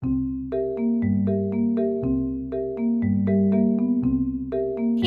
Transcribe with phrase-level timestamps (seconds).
[0.00, 0.10] Hey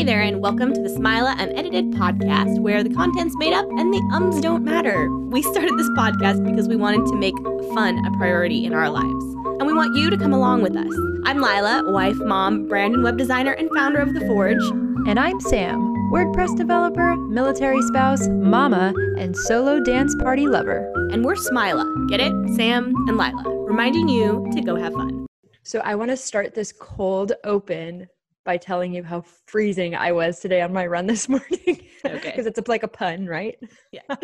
[0.04, 4.02] there, and welcome to the Smila Unedited podcast, where the content's made up and the
[4.14, 5.10] ums don't matter.
[5.28, 7.38] We started this podcast because we wanted to make
[7.74, 9.24] fun a priority in our lives,
[9.62, 10.94] and we want you to come along with us.
[11.24, 14.62] I'm Lila, wife, mom, brand and web designer, and founder of The Forge.
[15.08, 15.80] And I'm Sam,
[16.12, 20.92] WordPress developer, military spouse, mama, and solo dance party lover.
[21.14, 22.34] And we're Smila, get it?
[22.58, 25.26] Sam and Lila, reminding you to go have fun.
[25.64, 28.06] So I want to start this cold open
[28.44, 31.88] by telling you how freezing I was today on my run this morning.
[32.06, 32.32] Okay.
[32.32, 33.58] Because it's a, like a pun, right?
[33.94, 34.02] Yeah.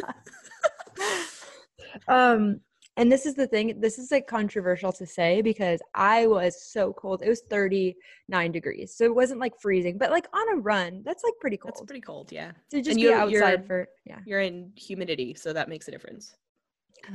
[2.09, 2.59] um,
[2.97, 6.91] and this is the thing, this is like controversial to say because I was so
[6.91, 7.21] cold.
[7.21, 8.97] It was 39 degrees.
[8.97, 11.75] So it wasn't like freezing, but like on a run, that's like pretty cold.
[11.75, 12.51] That's pretty cold, yeah.
[12.71, 14.19] to just and be outside for yeah.
[14.25, 16.35] You're in humidity, so that makes a difference.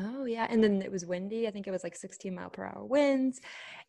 [0.00, 1.46] Oh yeah, and then it was windy.
[1.46, 3.41] I think it was like 16 mile per hour winds,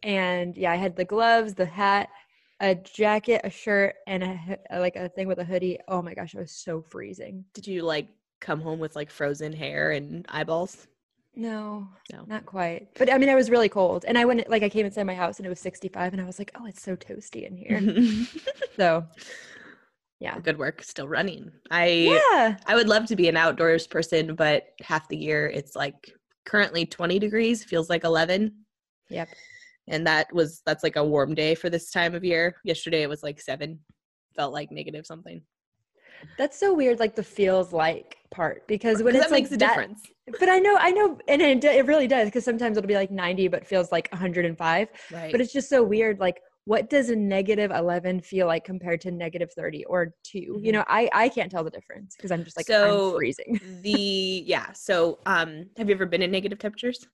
[0.01, 2.09] and yeah, I had the gloves, the hat,
[2.59, 5.79] a jacket, a shirt, and a uh, like a thing with a hoodie.
[5.87, 7.45] Oh my gosh, I was so freezing.
[7.53, 8.07] Did you like
[8.41, 10.87] come home with like frozen hair and eyeballs?
[11.35, 12.25] No, No.
[12.27, 12.89] not quite.
[12.95, 15.15] But I mean, I was really cold, and I went like I came inside my
[15.15, 17.79] house and it was 65, and I was like, oh, it's so toasty in here.
[18.77, 19.05] so
[20.23, 20.81] yeah, Good work.
[20.81, 21.51] Still running.
[21.69, 25.75] I yeah, I would love to be an outdoors person, but half the year it's
[25.75, 25.95] like
[26.45, 28.53] currently 20 degrees, feels like 11.
[29.09, 29.27] yep.
[29.89, 32.55] And that was that's like a warm day for this time of year.
[32.63, 33.77] Yesterday it was like 7.
[34.33, 35.41] Felt like negative something.
[36.37, 39.67] That's so weird, like the feels like part because when that makes like a that-
[39.71, 40.03] difference.
[40.39, 43.11] But I know, I know, and it, it really does because sometimes it'll be like
[43.11, 44.87] 90, but feels like 105.
[45.11, 45.31] Right.
[45.33, 46.21] But it's just so weird.
[46.21, 50.39] Like, what does a negative 11 feel like compared to negative 30 or 2?
[50.39, 50.71] You Mhm.
[50.73, 53.59] know, I I can't tell the difference because I'm just like So- I'm freezing.
[53.81, 57.05] the yeah, so um have you ever been in negative temperatures?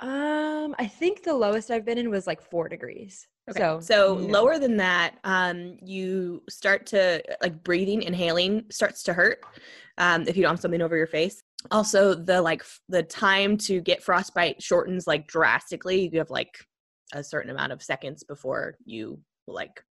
[0.00, 3.26] Um, I think the lowest I've been in was like four degrees.
[3.50, 4.26] So, so no.
[4.28, 9.40] lower than that, um, you start to like breathing, inhaling starts to hurt
[9.98, 11.42] um, if you don't have something over your face.
[11.70, 16.08] Also, the like f- the time to get frostbite shortens like drastically.
[16.12, 16.54] You have like
[17.12, 19.82] a certain amount of seconds before you like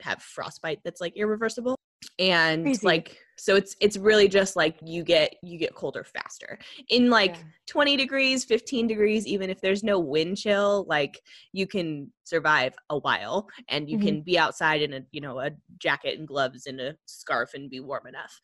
[0.00, 1.76] have frostbite that's like irreversible
[2.18, 2.86] and Crazy.
[2.86, 6.58] like so it's it's really just like you get you get colder faster
[6.90, 7.42] in like Yeah.
[7.66, 11.20] 20 degrees 15 degrees even if there's no wind chill like
[11.52, 14.02] you can survive a while and you Mhm.
[14.02, 17.70] can be outside in a you know a jacket and gloves and a scarf and
[17.70, 18.38] be warm enough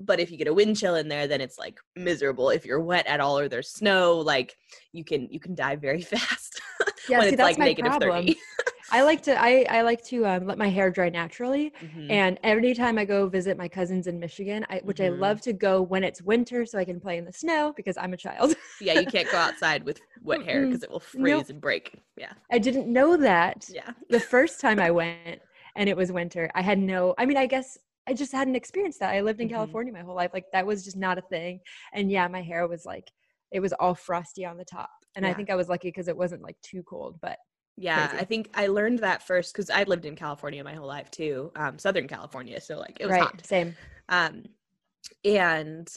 [0.00, 2.80] but if you get a wind chill in there then it's like miserable if you're
[2.80, 4.56] wet at all or there's snow like
[4.92, 6.60] you can you can die very fast
[7.08, 8.26] yeah, when see, it's that's like my negative problem.
[8.26, 8.38] 30
[8.92, 11.72] I like to I I like to um, let my hair dry naturally.
[11.82, 12.10] Mhm.
[12.10, 15.06] And every time I go visit my cousins in Michigan, I, which Mhm.
[15.06, 17.96] I love to go when it's winter so I can play in the snow because
[17.96, 18.54] I'm a child.
[18.80, 21.50] yeah you can't go outside with wet hair because it will freeze Nope.
[21.50, 23.66] and break yeah I didn't know that.
[23.70, 25.40] yeah the first time I went
[25.76, 27.76] and it was winter, I had no, I mean, I guess
[28.06, 29.14] I just hadn't experienced that.
[29.14, 29.52] I lived in Mhm.
[29.52, 30.30] California my whole life.
[30.32, 31.60] Like that was just not a thing.
[31.92, 33.10] And yeah, my hair was like,
[33.50, 34.90] it was all frosty on the top.
[35.16, 37.38] And I think I was lucky because it wasn't like too cold, but
[37.76, 38.22] Yeah, Crazy.
[38.22, 41.52] I think I learned that first because I lived in California my whole life too,
[41.56, 42.60] um, Southern California.
[42.60, 43.46] So like it was right, hot.
[43.46, 43.76] same.
[44.08, 44.44] Um,
[45.24, 45.88] and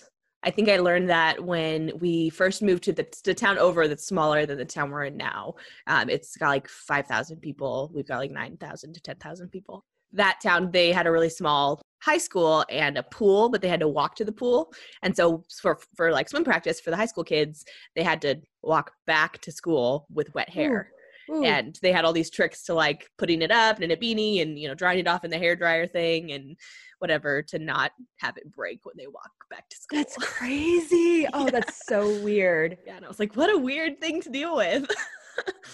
[0.43, 4.05] I think I learned that when we first moved to the, the town over that's
[4.05, 5.55] smaller than the town we're in now.
[5.87, 7.91] Um, it's got like 5,000 people.
[7.93, 9.83] We've got like 9,000 to 10,000 people.
[10.13, 13.79] That town, they had a really small high school and a pool, but they had
[13.79, 14.71] to walk to the pool.
[15.03, 17.65] And so for, for like swim practice for the high school kids,
[17.95, 20.91] they had to walk back to school with wet hair
[21.29, 23.97] Ooh, and they had all these tricks to like putting it up and in a
[23.97, 26.55] beanie and you know drying it off in the hair dryer thing and
[26.99, 29.99] whatever to not have it break when they walk back to school.
[29.99, 31.27] that's crazy.
[31.33, 32.77] Oh, that's so weird.
[32.85, 34.89] yeah, and I was like, what a weird thing to deal with.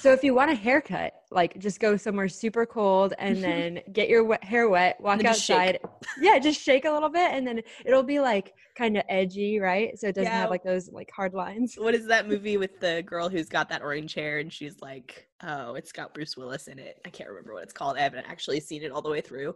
[0.04, 4.10] So if you want a haircut, like just go somewhere super cold and then get
[4.10, 5.80] your wet, hair wet, walk outside.
[6.20, 9.98] Yeah, just shake a little bit and then it'll be like kind of edgy, right?
[9.98, 10.42] So it doesn't Yeah.
[10.42, 11.76] have like those like hard lines.
[11.78, 15.30] what is that movie with the girl who's got that orange hair and she's like,
[15.42, 17.00] oh, it's got Bruce Willis in it.
[17.06, 17.96] I can't remember what it's called.
[17.96, 19.56] I haven't actually seen it all the way through.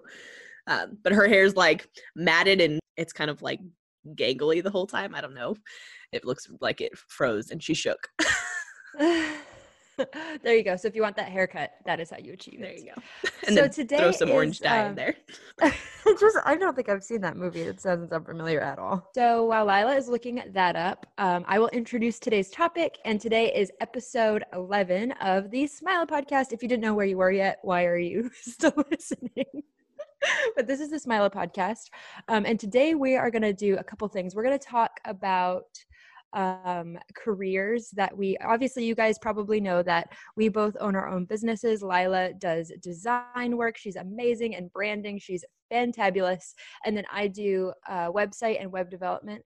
[0.68, 3.60] Um, but her hair's like matted and it's kind of like
[4.16, 5.14] gangly the whole time.
[5.14, 5.56] I don't know.
[6.14, 8.08] It looks like it froze and she shook.
[10.44, 10.76] there you go.
[10.76, 12.62] So if you want that haircut, that is how you achieve it.
[12.62, 13.02] There you go.
[13.48, 15.16] And so then today throw some orange is, dye in um, there.
[16.20, 17.62] just I don't think I've seen that movie.
[17.62, 19.10] It sounds unfamiliar at all.
[19.16, 22.98] So while Lila is looking that up, um, I will introduce today's topic.
[23.06, 26.52] And today is episode 11 of the Smila podcast.
[26.52, 29.64] If you didn't know where you were yet, why are you still listening?
[30.56, 31.90] but this is the Smila podcast.
[32.28, 34.36] Um, and today we are going to do a couple things.
[34.36, 35.84] We're going to talk about
[36.34, 41.26] um, careers that we obviously you guys probably know that we both own our own
[41.26, 41.82] businesses.
[41.82, 43.78] Lila does design work.
[43.78, 45.20] She's amazing and branding.
[45.20, 46.54] She's fantabulous.
[46.86, 49.44] And then I do uh, website and web development.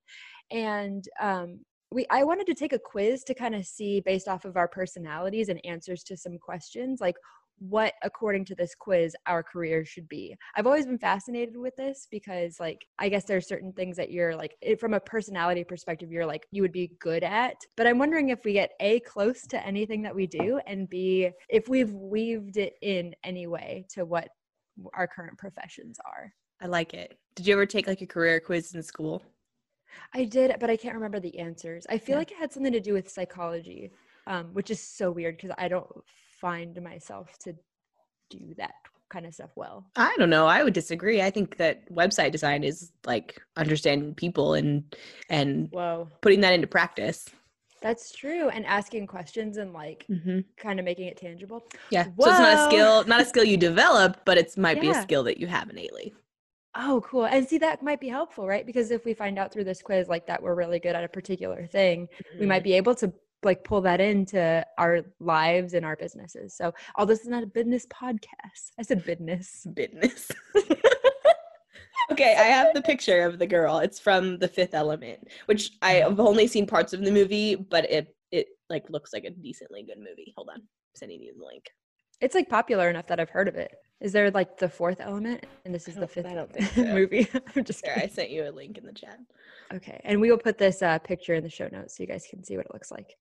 [0.52, 1.60] And um,
[1.92, 4.68] we I wanted to take a quiz to kind of see based off of our
[4.68, 7.16] personalities and answers to some questions like
[7.62, 10.36] what according to this quiz our career should be.
[10.56, 14.12] I've always been fascinated with this because like i guess there are certain things that
[14.12, 17.56] you're like it, from a personality perspective you're like you would be good at.
[17.78, 21.30] But i'm wondering if we get a close to anything that we do and b
[21.50, 24.30] if we've weaved it in any way to what
[24.94, 26.34] our current professions are.
[26.62, 27.18] I like it.
[27.36, 29.22] Did you ever take like a career quiz in school?
[30.16, 31.86] I did but i can't remember the answers.
[31.90, 32.20] I feel yeah.
[32.20, 33.92] like it had something to do with psychology
[34.28, 35.88] um, which is so weird because i don't
[36.42, 37.54] find myself to
[38.30, 38.74] do that
[39.10, 39.86] kind of stuff well.
[39.96, 40.48] I don't know.
[40.48, 41.22] I would disagree.
[41.22, 44.96] I think that website design is like understanding people and
[45.30, 46.10] and Whoa.
[46.22, 47.30] putting that into practice.
[47.82, 48.50] That's true.
[48.50, 50.40] And asking questions and like mm-hmm.
[50.58, 51.64] kind of making it tangible.
[51.90, 52.06] Yeah.
[52.16, 52.26] Whoa.
[52.26, 54.82] So it's not a skill, not a skill you develop, but it might yeah.
[54.82, 56.14] be a skill that you have innately.
[56.76, 57.26] Oh, cool.
[57.26, 58.66] And see, that might be helpful, right?
[58.66, 61.10] Because if we find out through this quiz like that we're really good at a
[61.10, 62.40] particular thing, mm-hmm.
[62.40, 62.64] we might mm-hmm.
[62.66, 63.12] be able to
[63.44, 66.56] like pull that into our lives and our businesses.
[66.56, 68.72] So all this is not a business podcast.
[68.80, 69.66] I said business.
[69.74, 70.32] Business.
[72.12, 73.80] okay, I have the picture of the girl.
[73.80, 77.90] It's from The Fifth Element, which I have only seen parts of the movie, but
[77.90, 80.34] it it like looks like a decently good movie.
[80.36, 81.66] Hold on, I'm sending you the link.
[82.20, 83.72] It's like popular enough that I've heard of it.
[84.00, 86.26] Is there like the fourth element, and this is the fifth?
[86.26, 86.84] I don't think so.
[86.84, 87.28] movie.
[87.56, 87.84] I'm just.
[87.84, 89.20] There, I sent you a link in the chat.
[89.74, 92.28] Okay, and we will put this uh, picture in the show notes so you guys
[92.30, 93.16] can see what it looks like.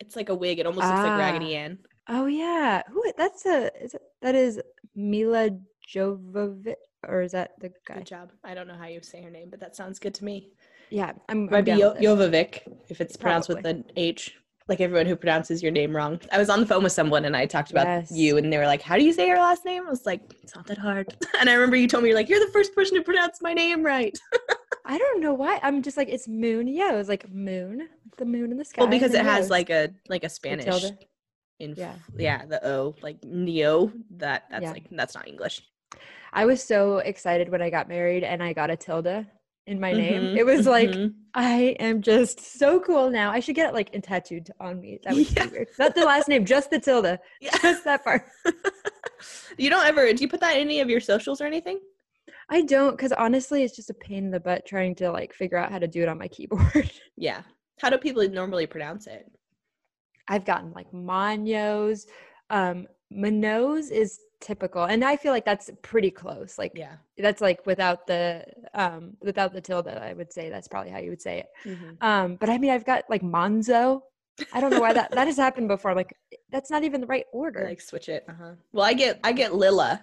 [0.00, 0.58] It's like a wig.
[0.58, 1.60] It almost looks like Raggedy ah.
[1.60, 1.78] Ann.
[2.08, 2.82] Oh yeah.
[2.90, 4.60] Who that's a is it that is
[4.94, 5.50] Milla
[5.92, 6.74] Jovovich
[7.08, 7.96] or is that the guy?
[7.96, 8.32] Good job.
[8.44, 10.50] I don't know how you say her name, but that sounds good to me.
[10.90, 13.62] Yeah, I'm might I'm be jo- Jovovich if it's pronounced Probably.
[13.62, 14.34] with an H.
[14.66, 16.18] Like everyone who pronounces your name wrong.
[16.32, 18.10] I was on the phone with someone and I talked about yes.
[18.10, 19.86] you and they were like, How do you say your last name?
[19.86, 21.14] I was like, It's not that hard.
[21.38, 23.52] And I remember you told me you're like, You're the first person to pronounce my
[23.52, 24.18] name right.
[24.84, 25.58] I don't know why.
[25.62, 26.68] I'm just like it's moon.
[26.68, 27.88] Yeah, it was like moon,
[28.18, 28.82] the moon in the sky.
[28.82, 30.84] Well, because it has like a like a Spanish.
[31.60, 33.92] In, yeah, yeah, the O like neo.
[34.16, 34.72] That that's yeah.
[34.72, 35.62] like that's not English.
[36.32, 39.26] I was so excited when I got married and I got a tilde
[39.66, 40.22] in my name.
[40.22, 41.16] Mm-hmm, it was like mm-hmm.
[41.32, 43.30] I am just so cool now.
[43.30, 44.98] I should get it like tattooed on me.
[45.04, 45.46] That would yeah.
[45.46, 45.68] be weird.
[45.78, 47.18] Not the last name, just the tilde.
[47.40, 47.56] Yeah.
[47.62, 48.26] Just that part.
[49.56, 51.78] you don't ever do you put that in any of your socials or anything?
[52.48, 55.58] I don't because honestly, it's just a pain in the butt trying to like figure
[55.58, 56.90] out how to do it on my keyboard.
[57.16, 57.42] yeah.
[57.80, 59.30] How do people normally pronounce it?
[60.28, 62.06] I've gotten like Manos.
[62.50, 66.58] Um, Manos is typical, and I feel like that's pretty close.
[66.58, 68.44] Like, yeah, that's like without the
[68.74, 69.88] um without the tilde.
[69.88, 71.48] I would say that's probably how you would say it.
[71.68, 72.06] Mm-hmm.
[72.06, 74.02] Um, but I mean, I've got like Monzo.
[74.52, 75.94] I don't know why that that has happened before.
[75.94, 76.16] like,
[76.50, 77.66] that's not even the right order.
[77.68, 78.24] Like switch it.
[78.28, 78.52] Uh huh.
[78.72, 80.02] Well, I get I get Lilla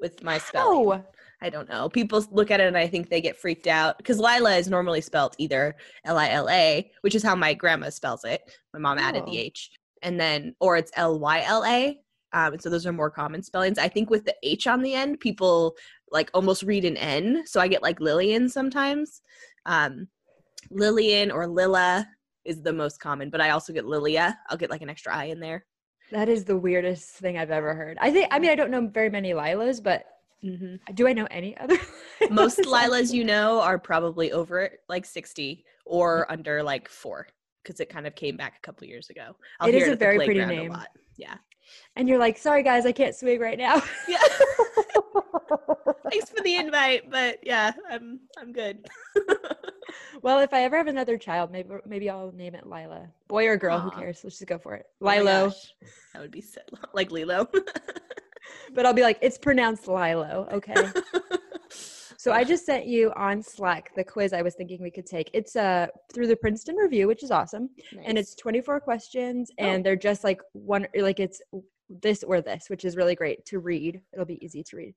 [0.00, 0.86] with my spelling.
[0.86, 1.04] Oh,
[1.42, 1.88] I don't know.
[1.88, 5.00] People look at it and I think they get freaked out because Lila is normally
[5.00, 8.42] spelled either L I L A, which is how my grandma spells it.
[8.74, 9.02] My mom oh.
[9.02, 9.42] added the oh.
[9.42, 9.70] H,
[10.02, 11.98] and then or it's L Y L A.
[12.32, 13.78] Um, and so those are more common spellings.
[13.78, 15.74] I think with the H on the end, people
[16.12, 17.42] like almost read an N.
[17.46, 19.22] So I get like Lillian sometimes.
[19.66, 20.08] Um,
[20.70, 22.06] Lillian or Lilla
[22.44, 24.38] is the most common, but I also get Lilia.
[24.48, 25.64] I'll get like an extra I in there.
[26.12, 27.96] That is the weirdest thing I've ever heard.
[28.00, 30.04] I think, I mean, I don't know very many Lilas, but
[30.44, 30.94] Mm-hmm.
[30.94, 31.78] Do I know any other?
[32.30, 36.32] Most Lilas you know are probably over like 60 or mm-hmm.
[36.32, 37.26] under like four
[37.62, 39.36] because it kind of came back a couple years ago.
[39.60, 40.76] I'll it is a very pretty name.
[41.16, 41.34] Yeah.
[41.94, 43.82] And you're like, sorry guys, I can't swing right now.
[44.08, 44.18] yeah.
[46.10, 48.88] Thanks for the invite, but yeah, I'm I'm good.
[50.22, 53.08] well, if I ever have another child, maybe maybe I'll name it Lila.
[53.28, 53.82] Boy or girl, Aww.
[53.82, 54.20] who cares?
[54.24, 54.86] Let's just go for it.
[55.00, 55.50] Oh Lilo.
[55.50, 55.52] Oh
[56.14, 56.60] that would be so,
[56.92, 57.48] like Lilo
[58.74, 60.48] but I'll be like, it's pronounced Lilo.
[60.52, 60.74] Okay.
[62.16, 65.30] so I just sent you on Slack the quiz I was thinking we could take.
[65.32, 68.04] It's uh through the Princeton Review, which is awesome, nice.
[68.06, 69.64] and it's 24 questions, oh.
[69.64, 71.40] and they're just like one like it's
[72.02, 74.00] this or this, which is really great to read.
[74.12, 74.94] It'll be easy to read.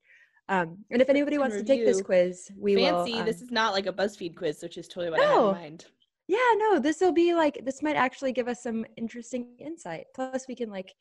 [0.48, 1.66] Um, and if anybody wants review.
[1.66, 2.92] to take this quiz, we Fancy.
[2.92, 3.04] will.
[3.04, 3.20] Fancy.
[3.20, 5.24] Um, this is not like a BuzzFeed quiz, which is totally what no.
[5.24, 5.86] I had in mind.
[6.26, 10.06] Yeah, no, this will be like this might actually give us some interesting insight.
[10.14, 10.94] Plus, we can like,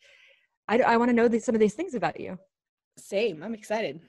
[0.67, 2.37] I I want to know these, some of these things about you.
[2.97, 3.43] Same.
[3.43, 4.01] I'm excited.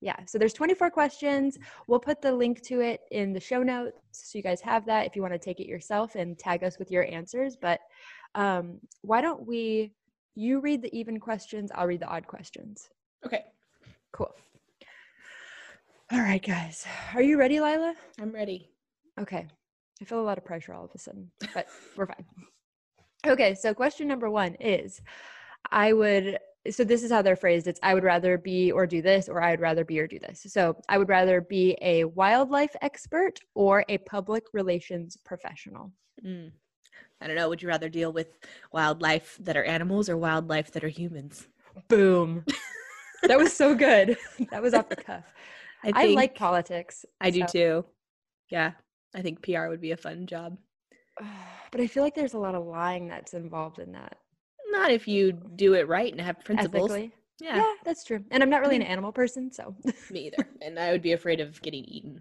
[0.00, 0.16] Yeah.
[0.26, 1.58] So there's 24 questions.
[1.88, 5.06] We'll put the link to it in the show notes so you guys have that
[5.06, 7.56] if you want to take it yourself and tag us with your answers.
[7.60, 7.80] But
[8.34, 9.92] um, why don't we?
[10.36, 11.72] You read the even questions.
[11.74, 12.90] I'll read the odd questions.
[13.26, 13.42] Okay.
[14.12, 14.30] Cool.
[16.12, 16.86] All right, guys.
[17.14, 17.94] Are you ready, Lila?
[18.20, 18.70] I'm ready.
[19.20, 19.48] Okay.
[20.00, 22.24] I feel a lot of pressure all of a sudden, but we're fine.
[23.26, 25.02] Okay, so question number one is
[25.70, 26.38] I would,
[26.70, 29.42] so this is how they're phrased it's I would rather be or do this, or
[29.42, 30.46] I would rather be or do this.
[30.48, 35.92] So I would rather be a wildlife expert or a public relations professional.
[36.24, 36.52] Mm.
[37.20, 37.48] I don't know.
[37.48, 38.38] Would you rather deal with
[38.72, 41.48] wildlife that are animals or wildlife that are humans?
[41.88, 42.44] Boom.
[43.22, 44.16] that was so good.
[44.50, 45.24] That was off the cuff.
[45.84, 47.04] I, I like politics.
[47.20, 47.38] I so.
[47.38, 47.84] do too.
[48.50, 48.72] Yeah.
[49.14, 50.56] I think PR would be a fun job.
[51.70, 54.16] But I feel like there's a lot of lying that's involved in that.
[54.70, 56.90] Not if you do it right and have principles.
[56.90, 57.12] Ethically.
[57.40, 57.56] Yeah.
[57.56, 58.24] Yeah, that's true.
[58.30, 58.90] And I'm not really an mm.
[58.90, 59.74] animal person, so.
[60.10, 60.48] Me either.
[60.60, 62.20] And I would be afraid of getting eaten.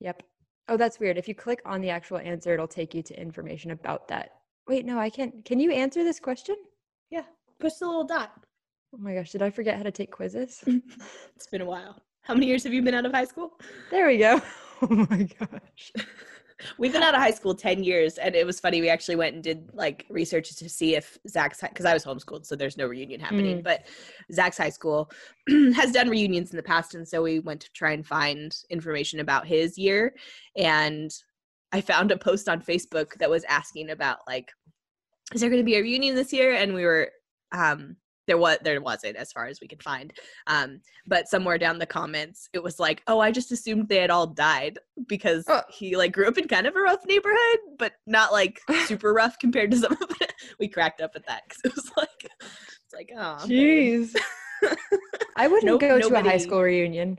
[0.00, 0.22] Yep.
[0.68, 1.18] Oh, that's weird.
[1.18, 4.32] If you click on the actual answer, it'll take you to information about that.
[4.68, 5.44] Wait, no, I can't.
[5.44, 6.56] Can you answer this question?
[7.10, 7.24] Yeah.
[7.58, 8.32] Push the little dot.
[8.94, 10.62] Oh my gosh, did I forget how to take quizzes?
[11.36, 12.00] it's been a while.
[12.22, 13.52] How many years have you been out of high school?
[13.90, 14.40] There we go.
[14.82, 15.92] Oh my gosh.
[16.78, 18.80] We've been out of high school 10 years, and it was funny.
[18.80, 22.46] We actually went and did like research to see if Zach's, because I was homeschooled,
[22.46, 23.64] so there's no reunion happening, mm.
[23.64, 23.86] but
[24.32, 25.10] Zach's high school
[25.48, 26.94] has done reunions in the past.
[26.94, 30.14] And so we went to try and find information about his year.
[30.56, 31.10] And
[31.72, 34.50] I found a post on Facebook that was asking about, like,
[35.32, 36.54] is there going to be a reunion this year?
[36.54, 37.10] And we were,
[37.52, 37.96] um,
[38.30, 40.12] there was there wasn't as far as we could find.
[40.46, 44.10] Um but somewhere down the comments it was like oh i just assumed they had
[44.10, 45.62] all died because oh.
[45.68, 49.38] he like grew up in kind of a rough neighborhood but not like super rough
[49.38, 52.94] compared to some of it we cracked up at that because it was like it's
[52.94, 54.14] like oh jeez.
[55.36, 57.18] I wouldn't nope, go nobody, to a high school reunion.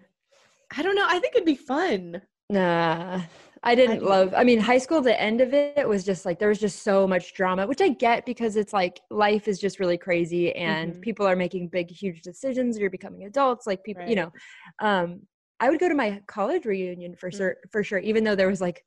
[0.77, 2.21] I don't know i think it'd be fun.
[2.49, 3.21] Nah
[3.63, 4.33] I didn't love.
[4.35, 5.01] I mean, high school.
[5.01, 7.89] The end of it was just like there was just so much drama, which I
[7.89, 11.01] get because it's like life is just really crazy, and mm-hmm.
[11.01, 12.79] people are making big, huge decisions.
[12.79, 14.09] You're becoming adults, like people, right.
[14.09, 14.31] you know.
[14.79, 15.21] Um,
[15.59, 17.69] I would go to my college reunion for sure, mm-hmm.
[17.71, 17.99] for sure.
[17.99, 18.83] Even though there was like,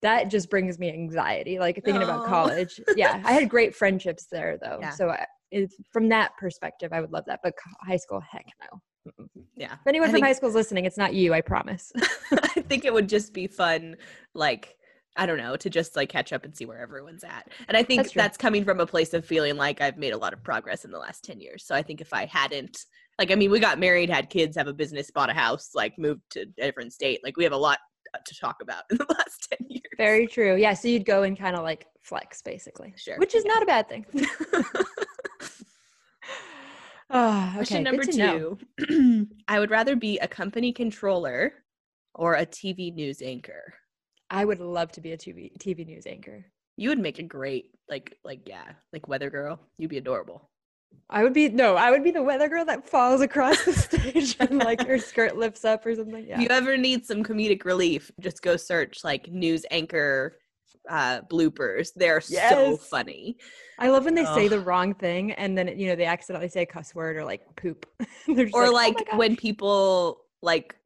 [0.00, 1.58] that just brings me anxiety.
[1.58, 2.80] Like thinking about college.
[2.96, 4.78] yeah, I had great friendships there though.
[4.80, 4.90] Yeah.
[4.90, 5.26] So I,
[5.92, 7.40] from that perspective, I would love that.
[7.42, 8.80] But high school, heck no.
[9.56, 9.74] Yeah.
[9.74, 11.92] If anyone I from think, high school is listening, it's not you, I promise.
[12.32, 13.96] I think it would just be fun,
[14.34, 14.76] like,
[15.16, 17.48] I don't know, to just like catch up and see where everyone's at.
[17.68, 20.18] And I think that's, that's, coming from a place of feeling like I've made a
[20.18, 21.64] lot of progress in the last 10 years.
[21.66, 22.78] So I think if I hadn't,
[23.18, 25.98] like, I mean, we got married, had kids, have a business, bought a house, like,
[25.98, 27.20] moved to a different state.
[27.22, 27.78] Like, we have a lot
[28.24, 29.82] to talk about in the last 10 years.
[29.96, 30.56] Very true.
[30.56, 30.74] Yeah.
[30.74, 32.94] So you'd go and kind of like flex, basically.
[32.96, 33.18] Sure.
[33.18, 33.52] Which is yeah.
[33.52, 34.06] not a bad thing.
[37.12, 37.56] Oh, okay.
[37.56, 38.58] Question number two.
[39.48, 41.52] I would rather be a company controller
[42.14, 43.74] or a TV news anchor.
[44.30, 46.46] I would love to be a TV TV news anchor.
[46.78, 49.60] You would make a great like like yeah, like weather girl.
[49.76, 50.48] You'd be adorable.
[51.10, 54.36] I would be no, I would be the weather girl that falls across the stage
[54.40, 56.26] and like her skirt lifts up or something.
[56.26, 56.36] Yeah.
[56.36, 60.38] If you ever need some comedic relief, just go search like news anchor
[60.88, 61.90] uh bloopers.
[61.94, 62.50] They're yes.
[62.50, 63.36] so funny.
[63.78, 64.34] I love when they Ugh.
[64.34, 67.24] say the wrong thing and then you know they accidentally say a cuss word or
[67.24, 67.86] like poop.
[68.28, 70.76] or like, like oh when people like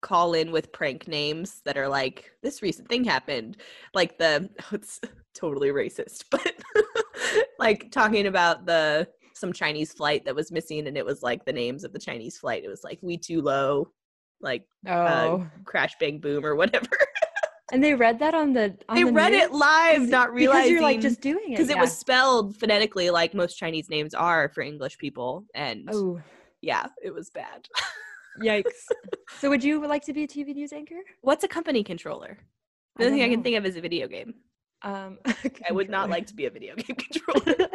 [0.00, 3.56] call in with prank names that are like this recent thing happened
[3.94, 5.00] like the oh, it's
[5.34, 6.54] totally racist but
[7.58, 11.52] like talking about the some chinese flight that was missing and it was like the
[11.52, 13.88] names of the chinese flight it was like we too low
[14.40, 15.42] like uh, oh.
[15.42, 16.88] uh, crash bang boom or whatever
[17.72, 18.76] and they read that on the.
[18.88, 19.42] On they the read news?
[19.42, 21.76] it live, not realizing because you're like just doing it because yeah.
[21.76, 26.20] it was spelled phonetically like most Chinese names are for English people, and oh,
[26.60, 27.68] yeah, it was bad.
[28.42, 28.64] Yikes!
[29.38, 31.00] so, would you like to be a TV news anchor?
[31.22, 32.38] What's a company controller?
[32.96, 33.32] The only thing know.
[33.32, 34.34] I can think of is a video game.
[34.82, 35.18] Um,
[35.68, 37.68] I would not like to be a video game controller.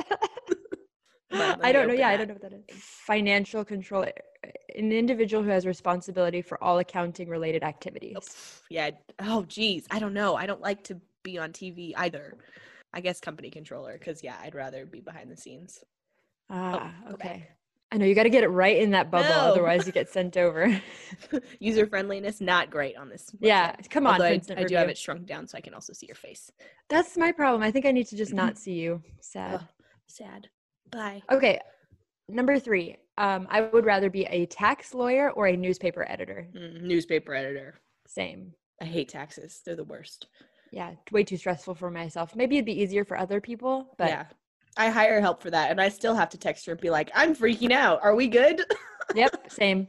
[1.32, 1.94] I don't know.
[1.94, 2.14] Yeah, that.
[2.14, 2.82] I don't know what that is.
[2.82, 4.06] Financial control.
[4.76, 8.18] An individual who has responsibility for all accounting related activities.
[8.18, 8.92] Oh, yeah.
[9.20, 9.86] Oh, geez.
[9.92, 10.36] I don't know.
[10.36, 12.36] I don't like to be on TV either.
[12.94, 15.84] I guess company controller because yeah, I'd rather be behind the scenes.
[16.50, 17.50] Ah, oh, okay.
[17.92, 19.36] I know you got to get it right in that bubble, no.
[19.36, 20.82] otherwise you get sent over.
[21.60, 23.30] User friendliness not great on this.
[23.32, 23.38] Website.
[23.42, 24.22] Yeah, come on.
[24.22, 26.52] I, I, do have it shrunk down so I can also see your face.
[26.90, 27.62] That's my problem.
[27.64, 29.02] I think I need to just not see you.
[29.22, 29.60] Sad.
[29.62, 29.68] Oh,
[30.08, 30.50] sad.
[30.92, 31.22] Bye.
[31.32, 31.60] Okay.
[32.28, 32.98] Number three.
[33.18, 36.48] Um, I would rather be a tax lawyer or a newspaper editor.
[36.56, 37.76] Mm, newspaper editor.
[38.08, 38.54] Same.
[38.82, 39.62] I hate taxes.
[39.66, 40.28] They're the worst.
[40.72, 42.36] Yeah, way too stressful for myself.
[42.36, 44.26] Maybe it'd be easier for other people, but yeah.
[44.78, 47.10] I hire help for that and I still have to text her and be like,
[47.16, 48.00] I'm freaking out.
[48.04, 48.62] Are we good?
[49.16, 49.88] yep, same.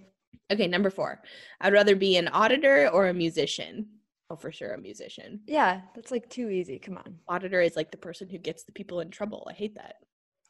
[0.52, 1.20] Okay, number four.
[1.60, 3.88] I'd rather be an auditor or a musician.
[4.30, 5.40] Oh, for sure, a musician.
[5.46, 6.78] Yeah, that's like too easy.
[6.78, 7.16] Come on.
[7.28, 9.46] Auditor is like the person who gets the people in trouble.
[9.50, 9.96] I hate that.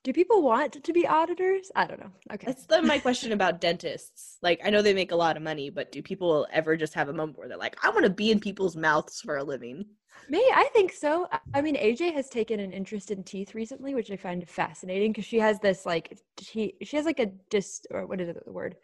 [0.06, 1.72] Do people want to be auditors?
[1.74, 2.12] I don't know.
[2.32, 2.46] Okay.
[2.46, 4.38] That's the, my question about dentists.
[4.40, 7.08] Like, I know they make a lot of money, but do people ever just have
[7.08, 9.84] a moment where they're like, I want to be in people's mouths for a living?
[10.30, 11.26] Me, I think so.
[11.52, 15.24] I mean, AJ has taken an interest in teeth recently, which I find fascinating because
[15.24, 18.52] she has this like she she has like a dis or what is it the
[18.52, 18.76] word?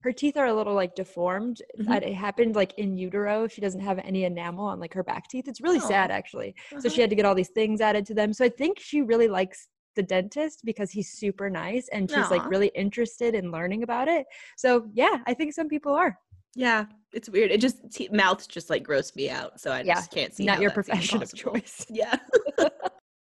[0.00, 1.60] Her teeth are a little like deformed.
[1.78, 1.84] Mhm.
[1.88, 3.46] That it happened like in utero.
[3.46, 5.48] She doesn't have any enamel on like her back teeth.
[5.48, 6.54] It's really sad actually.
[6.70, 6.88] So Uh-huh.
[6.88, 8.32] she had to get all these things added to them.
[8.32, 12.48] So I think she really likes the dentist because he's super nice and she's like
[12.48, 14.26] really interested in learning about it.
[14.56, 16.16] So yeah, I think some people are.
[16.54, 17.50] Yeah, it's weird.
[17.50, 20.44] It just te- mouths just like gross me out, so I Yeah, just can't see.
[20.44, 21.84] Not your profession of choice.
[21.90, 22.16] Yeah.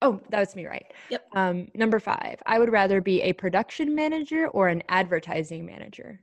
[0.01, 0.85] Oh, that was me, right?
[1.09, 1.25] Yep.
[1.35, 6.19] Um, number five, I would rather be a production manager or an advertising manager.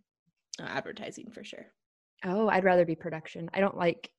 [0.60, 1.66] Uh, advertising for sure.
[2.24, 3.50] Oh, I'd rather be production.
[3.52, 4.10] I don't like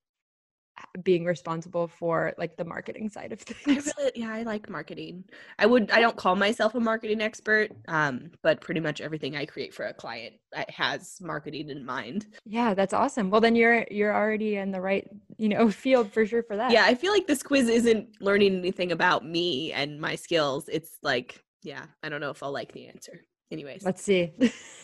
[1.04, 3.94] being responsible for like the marketing side of I things.
[3.98, 5.24] really, yeah, I like marketing.
[5.60, 9.46] I would, I don't call myself a marketing expert, um, but pretty much everything I
[9.46, 10.36] create for a client
[10.70, 12.28] has marketing in mind.
[12.46, 13.30] yeah, that's awesome.
[13.30, 16.72] Well, then you're you're already in the right you know field for sure for that.
[16.72, 20.70] Yeah, I feel like this quiz isn't learning anything about me and my skills.
[20.70, 23.22] It's like, yeah, I don't know if I'll like the answer.
[23.54, 24.34] Anyways, Let's see.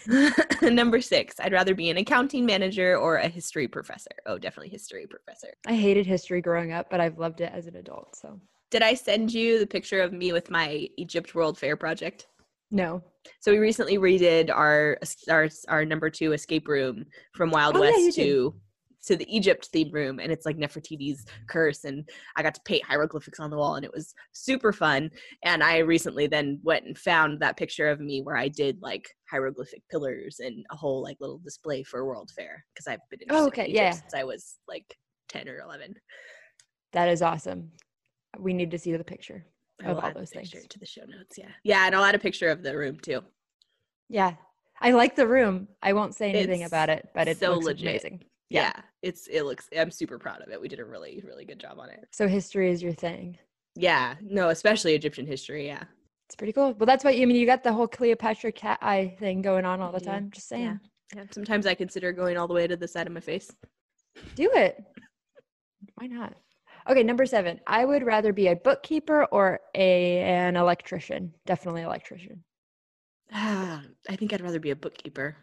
[0.62, 4.12] number six, I'd rather be an accounting manager or a history professor.
[4.26, 5.54] Oh, definitely history professor.
[5.68, 8.16] I hated history growing up, but I've loved it as an adult.
[8.16, 8.40] So
[8.72, 12.28] Did I send you the picture of me with my Egypt World Fair project?
[12.72, 13.04] no.
[13.42, 14.98] So we recently redid our
[15.30, 18.24] our our number two escape room from Wild Oh, yeah, West did.
[18.24, 18.56] to
[19.06, 22.84] to the Egypt theme room, and it's like Nefertiti's curse, and I got to paint
[22.84, 25.10] hieroglyphics on the wall, and it was super fun.
[25.44, 29.08] And I recently then went and found that picture of me where I did like
[29.30, 33.42] hieroglyphic pillars and a whole like little display for World Fair because I've been interested
[33.42, 33.92] Oh, in okay, Egypt yeah.
[33.92, 34.86] since I was like
[35.30, 35.96] ten or eleven.
[36.94, 37.72] That is awesome.
[38.38, 39.46] We need to see the picture
[39.86, 40.50] of all those things.
[40.52, 41.38] picture to the show notes.
[41.38, 43.22] Yeah, yeah, and I'll add a picture of the room too.
[44.10, 44.34] Yeah.
[44.82, 45.68] I like the room.
[45.82, 47.88] I won't say anything It's about it, but it's so looks legit.
[47.88, 48.24] amazing.
[48.50, 48.72] Yeah.
[48.76, 48.82] Yeah.
[49.04, 49.70] it's it looks.
[49.78, 50.60] I'm super proud of it.
[50.60, 52.06] We did a really really good job on it.
[52.12, 53.38] So history is your thing.
[53.76, 55.66] Yeah, no, especially Egyptian history.
[55.68, 55.84] Yeah,
[56.28, 56.74] It's pretty cool.
[56.74, 57.38] Well, that's what you I mean.
[57.38, 60.32] You got the whole Cleopatra cat eye thing going on all the time.
[60.34, 60.78] Just saying, Yeah.
[61.16, 61.24] yeah.
[61.32, 63.52] Sometimes I consider going all the way to the side of my face.
[64.36, 64.84] do it.
[65.96, 66.34] Why not?
[66.90, 67.60] Okay, number seven.
[67.68, 71.34] I would rather be a bookkeeper or a an electrician.
[71.46, 72.44] Definitely electrician.
[73.32, 75.38] Ah, I think I'd rather be a bookkeeper.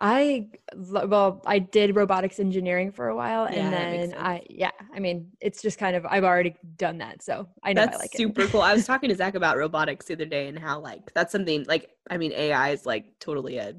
[0.00, 4.70] I well, I did robotics engineering for a while, and makes then I yeah.
[4.94, 8.02] I mean, it's just kind of I've already done that, so I know That's I
[8.02, 8.62] like super cool.
[8.62, 11.64] I was talking to Zach about robotics the other day and how like that's something
[11.64, 13.74] like I mean AI is like totally a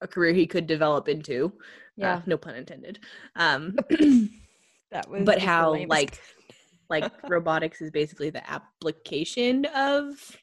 [0.00, 1.52] a career he could develop into.
[2.02, 3.00] Uh, Yeah, no pun intended.
[3.36, 3.76] Um,
[4.90, 5.26] that was.
[5.26, 6.18] but how like
[6.88, 10.36] like robotics is basically the application of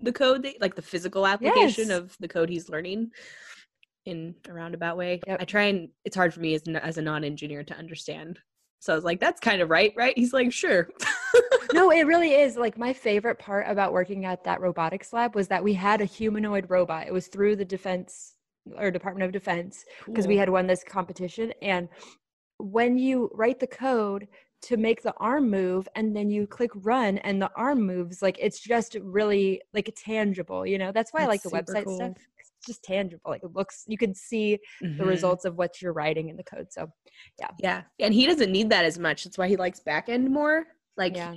[0.00, 1.90] the code that, like the physical application Yes.
[1.90, 3.10] of the code he's learning
[4.06, 5.40] in a roundabout way Yep.
[5.40, 8.38] i try and it's hard for me as, as a non-engineer to understand
[8.80, 10.88] so i was like that's kind of right right he's like sure
[11.72, 12.56] no, it really is.
[12.56, 16.04] Like my favorite part about working at that robotics lab was that we had a
[16.04, 17.06] humanoid robot.
[17.06, 18.34] It was through the defense
[18.76, 21.52] or Department of Defense because we had won this competition.
[21.60, 21.88] And
[22.58, 24.28] when you write the code
[24.62, 28.38] to make the arm move and then you click run and the arm moves, like
[28.40, 30.92] it's just really like tangible, you know?
[30.92, 31.84] That's why I like the website stuff.
[31.84, 32.00] cool.
[32.00, 32.33] It's
[32.64, 33.30] just tangible.
[33.30, 35.06] Like it looks, you can see the Mhm.
[35.06, 36.72] results of what you're writing in the code.
[36.72, 36.90] So
[37.40, 37.82] yeah yeah.
[38.00, 41.16] and he doesn't need that as much that's why he likes back end more like
[41.16, 41.34] yeah.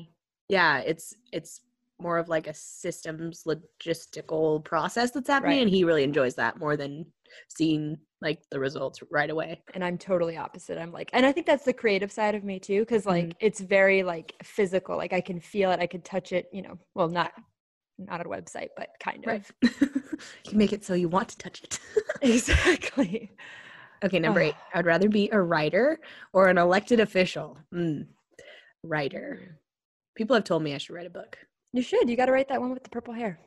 [0.49, 1.61] yeah it's it's
[1.99, 5.61] more of like a systems logistical process that's happening Right.
[5.61, 7.05] and he really enjoys that more than
[7.49, 10.77] seeing like the results right away and I'm totally opposite.
[10.79, 13.59] I'm like, and I think that's the creative side of me too, because like it's
[13.59, 14.97] very like physical.
[14.97, 16.47] Like I can feel it, I can touch it.
[16.51, 17.33] You know, well, not
[17.97, 19.71] not a website, but kind right of.
[20.51, 21.79] you make it so you want to touch it
[22.21, 23.31] exactly.
[24.03, 25.99] okay number eight i'd rather be a writer
[26.33, 28.05] or an elected official mm.
[28.83, 29.59] writer
[30.15, 31.37] people have told me i should write a book
[31.73, 32.09] You should.
[32.09, 33.39] You got to write that one with the purple hair.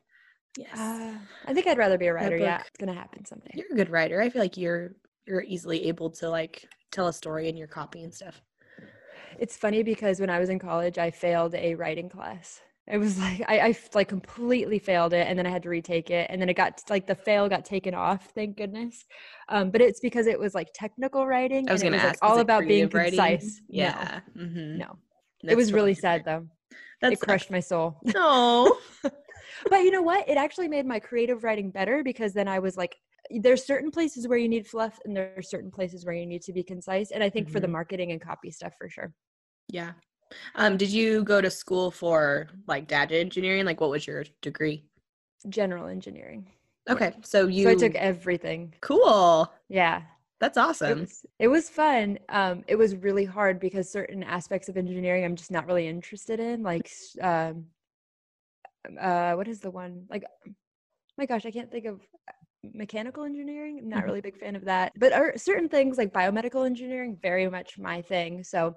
[0.58, 1.14] yes Uh,
[1.46, 2.36] I think I'd rather be a writer.
[2.36, 3.52] Yeah, it's gonna happen someday.
[3.54, 4.92] you're a good writer i feel like you're
[5.26, 8.40] you're easily able to like tell a story in your copy and stuff
[9.38, 12.60] It's funny because when I was in college, I failed a writing class.
[12.86, 16.10] It was like I, I like completely failed it, and then I had to retake
[16.10, 18.30] it, and then it got like the fail got taken off.
[18.34, 19.04] Thank goodness.
[19.48, 21.68] Um, but it's because it was like technical writing.
[21.68, 23.18] i was gonna ask like, all about being writing?
[23.18, 23.60] concise.
[23.68, 24.78] No, yeah mhm.
[24.78, 24.98] no.
[25.48, 26.46] It was really sad though.
[27.00, 28.00] That it crushed my soul.
[28.14, 28.76] No.
[29.70, 30.28] but you know what?
[30.28, 32.96] It actually made my creative writing better because then I was like,
[33.30, 36.42] there's certain places where you need fluff and there are certain places where you need
[36.42, 37.10] to be concise.
[37.10, 37.72] And I think for the Mhm.
[37.72, 39.14] marketing and copy stuff for sure.
[39.68, 39.92] Yeah.
[40.54, 43.64] Um, did you go to school for like data engineering?
[43.64, 44.84] Like what was your degree?
[45.48, 46.46] General engineering.
[46.88, 47.14] Okay.
[47.22, 48.74] So you So I took everything.
[48.80, 49.52] cool.
[49.68, 50.02] Yeah.
[50.40, 51.00] That's It awesome.
[51.00, 52.18] was, it was fun.
[52.28, 56.40] Um, it was really hard because certain aspects of engineering I'm just not really interested
[56.40, 56.62] in.
[56.62, 56.90] Like,
[57.20, 57.66] um,
[58.98, 60.06] uh, what is the one?
[60.08, 60.24] Like,
[61.18, 62.32] my gosh, I can't think of uh,
[62.72, 63.78] mechanical engineering.
[63.80, 64.06] I'm not Mhm.
[64.06, 64.92] really a big fan of that.
[64.98, 68.42] But are certain things like biomedical engineering very much my thing.
[68.44, 68.76] So,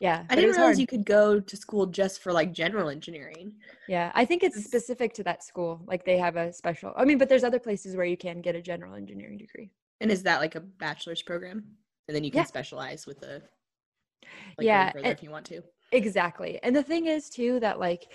[0.00, 0.78] yeah, I didn't realize hard.
[0.78, 3.54] you could go to school just for like general engineering.
[3.88, 5.82] Yeah, I think it's specific to that school.
[5.86, 6.92] Like they have a special.
[6.96, 9.70] I mean, but there's other places where you can get a general engineering degree.
[10.00, 11.64] And is that like a bachelor's program?
[12.08, 12.44] And then you can Yeah.
[12.44, 13.42] specialize with the
[14.58, 15.62] like Yeah, further and- if you want to.
[15.92, 16.58] Exactly.
[16.62, 18.12] And the thing is too that like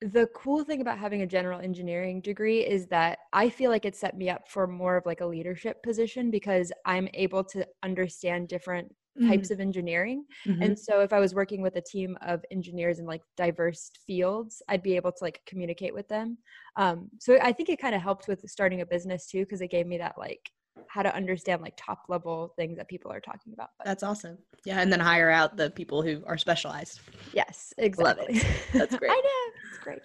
[0.00, 3.96] the cool thing about having a general engineering degree is that I feel like it
[3.96, 8.48] set me up for more of like a leadership position because I'm able to understand
[8.48, 8.94] different
[9.26, 10.24] types of engineering.
[10.46, 10.64] Mhm.
[10.64, 14.62] And so if I was working with a team of engineers in like diverse fields,
[14.68, 16.38] I'd be able to like communicate with them.
[16.76, 19.70] Um, so I think it kind of helped with starting a business too because it
[19.70, 20.50] gave me that like
[20.86, 23.70] how to understand like top level things that people are talking about.
[23.78, 24.38] But That's awesome.
[24.64, 27.00] Yeah, and then hire out the people who are specialized.
[27.32, 28.36] yes, Love exactly.
[28.36, 28.46] it.
[28.72, 29.10] That's great.
[29.12, 29.52] I know.
[29.70, 30.00] It's great.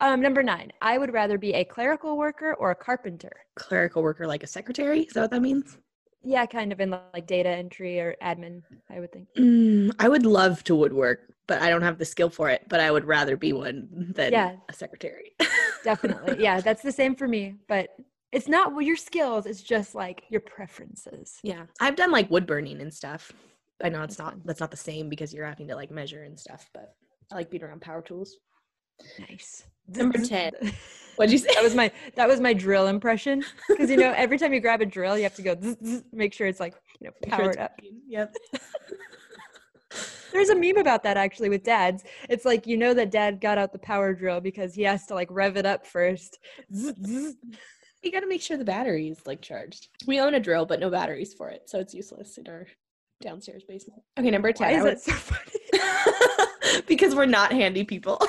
[0.00, 3.32] Um, number nine, I would rather be a clerical worker or a carpenter.
[3.56, 5.78] Clerical worker like a secretary, is that what that means?
[6.28, 9.28] Yeah, kind of in like data entry or admin, I would think.
[9.38, 12.66] Mm, I would love to woodwork, but I don't have the skill for it.
[12.68, 14.56] But I would rather be one than Yeah.
[14.68, 15.32] a secretary.
[15.84, 16.36] Definitely.
[16.44, 17.54] Yeah, that's the same for me.
[17.66, 17.88] But
[18.30, 21.38] it's not well, your skills, it's just like your preferences.
[21.42, 23.32] yeah, I've done like wood burning and stuff.
[23.82, 26.38] I know it's not that's not the same because you're having to like measure and
[26.38, 26.94] stuff, but
[27.32, 28.36] I like being around power tools.
[29.18, 29.64] Nice.
[29.88, 30.52] Number 10.
[31.18, 31.48] What'd you say?
[31.54, 33.44] that was my that was my drill impression.
[33.68, 36.04] Because you know, every time you grab a drill, you have to go zzz, zzz,
[36.12, 37.80] make sure it's like you know sure powered up.
[38.06, 38.34] Yep.
[40.32, 42.04] There's a meme about that actually with dads.
[42.28, 45.14] It's like you know that dad got out the power drill because he has to
[45.14, 46.38] like rev it up first.
[46.72, 47.34] Zzz.
[48.02, 49.88] You got to make sure the battery is like charged.
[50.06, 52.68] We own a drill, but no batteries for it, so it's useless in our
[53.20, 54.02] downstairs basement.
[54.16, 54.80] Okay, number ten.
[54.80, 56.82] Why is that so funny?
[56.86, 58.20] because we're not handy people.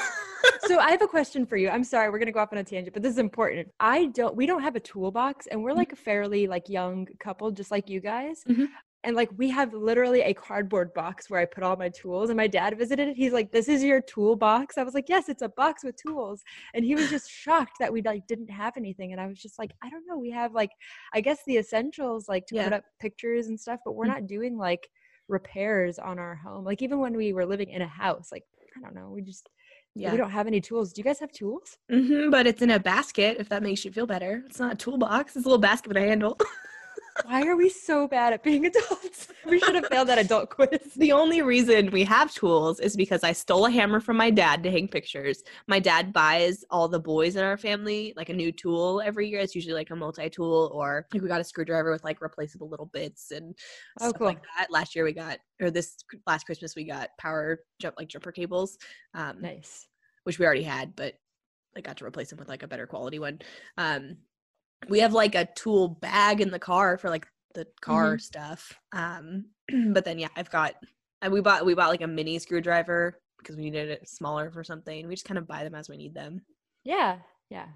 [0.68, 1.70] So I have a question for you.
[1.70, 3.70] I'm sorry, we're gonna go off on a tangent, but this is important.
[3.80, 7.52] I don't we don't have a toolbox and we're like a fairly like young couple,
[7.52, 8.44] just like you guys.
[8.48, 8.68] Mhm.
[9.06, 12.30] And like we have literally a cardboard box where I put all my tools.
[12.30, 13.16] And my dad visited it.
[13.16, 16.44] He's like, "This is your toolbox." I was like, "Yes, it's a box with tools."
[16.74, 19.14] And he was just shocked that we like didn't have anything.
[19.14, 20.18] And I was just like, "I don't know.
[20.18, 20.72] We have like,
[21.14, 24.10] I guess the essentials like to put up pictures and stuff, but we're Mm.
[24.16, 24.90] not doing like
[25.30, 26.66] repairs on our home.
[26.66, 28.44] Like even when we were living in a house, like
[28.76, 29.50] I don't know, we just
[29.96, 30.12] yeah.
[30.12, 30.94] we don't have any tools.
[30.94, 31.78] Do you guys have tools?
[31.90, 34.44] hmm but it's in a basket if that makes you feel better.
[34.48, 35.36] It's not a toolbox.
[35.36, 36.38] It's a little basket with a handle.
[37.26, 39.28] Why are we so bad at being adults?
[39.46, 40.94] we should have failed that adult quiz.
[40.96, 44.64] the only reason we have tools is because I stole a hammer from my dad
[44.64, 45.44] to hang pictures.
[45.68, 49.40] My dad buys all the boys in our family like a new tool every year.
[49.40, 52.88] It's usually like a multi-tool or like we got a screwdriver with like replaceable little
[52.88, 53.56] bits and
[54.02, 54.72] Oh, stuff like that.
[54.72, 58.78] Last year we got or this last Christmas we got power jump like jumper cables.
[59.14, 59.88] Um Nice.
[60.24, 61.16] which we already had, but
[61.78, 63.40] I got to replace them with like a better quality one.
[63.78, 64.18] Um,
[64.88, 68.74] we have like a tool bag in the car for like the car stuff.
[68.94, 69.46] Um,
[69.92, 70.76] but then yeah, I've got
[71.22, 74.64] and we bought we bought like a mini screwdriver because we needed it smaller for
[74.64, 75.08] something.
[75.08, 76.42] We just kind of buy them as we need them.
[76.84, 77.18] Yeah.
[77.50, 77.68] Yeah.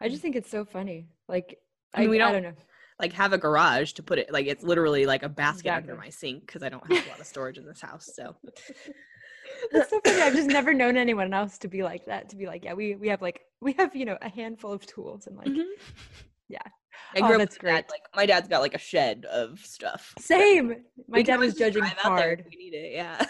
[0.00, 1.08] I just think it's so funny.
[1.28, 1.58] Like
[1.94, 2.52] I mean, we don't- don't know.
[2.98, 6.08] Like have a garage to put it like it's literally like a basket under my
[6.08, 8.10] sink because I don't have a lot of storage in this house.
[8.14, 8.34] So
[9.72, 10.22] That's so funny.
[10.22, 12.28] I've just never known anyone else to be like that.
[12.30, 14.86] To be like, yeah, we we have like we have you know a handful of
[14.86, 15.64] tools and like Mhm.
[16.48, 16.58] yeah.
[17.14, 17.90] I Oh, grew up that's with a dad, great.
[17.90, 20.14] Like my dad's got like a shed of stuff.
[20.18, 20.84] same.
[21.08, 22.46] My dad was judging drive out there if hard.
[22.50, 22.92] We need it.
[22.92, 23.24] Yeah.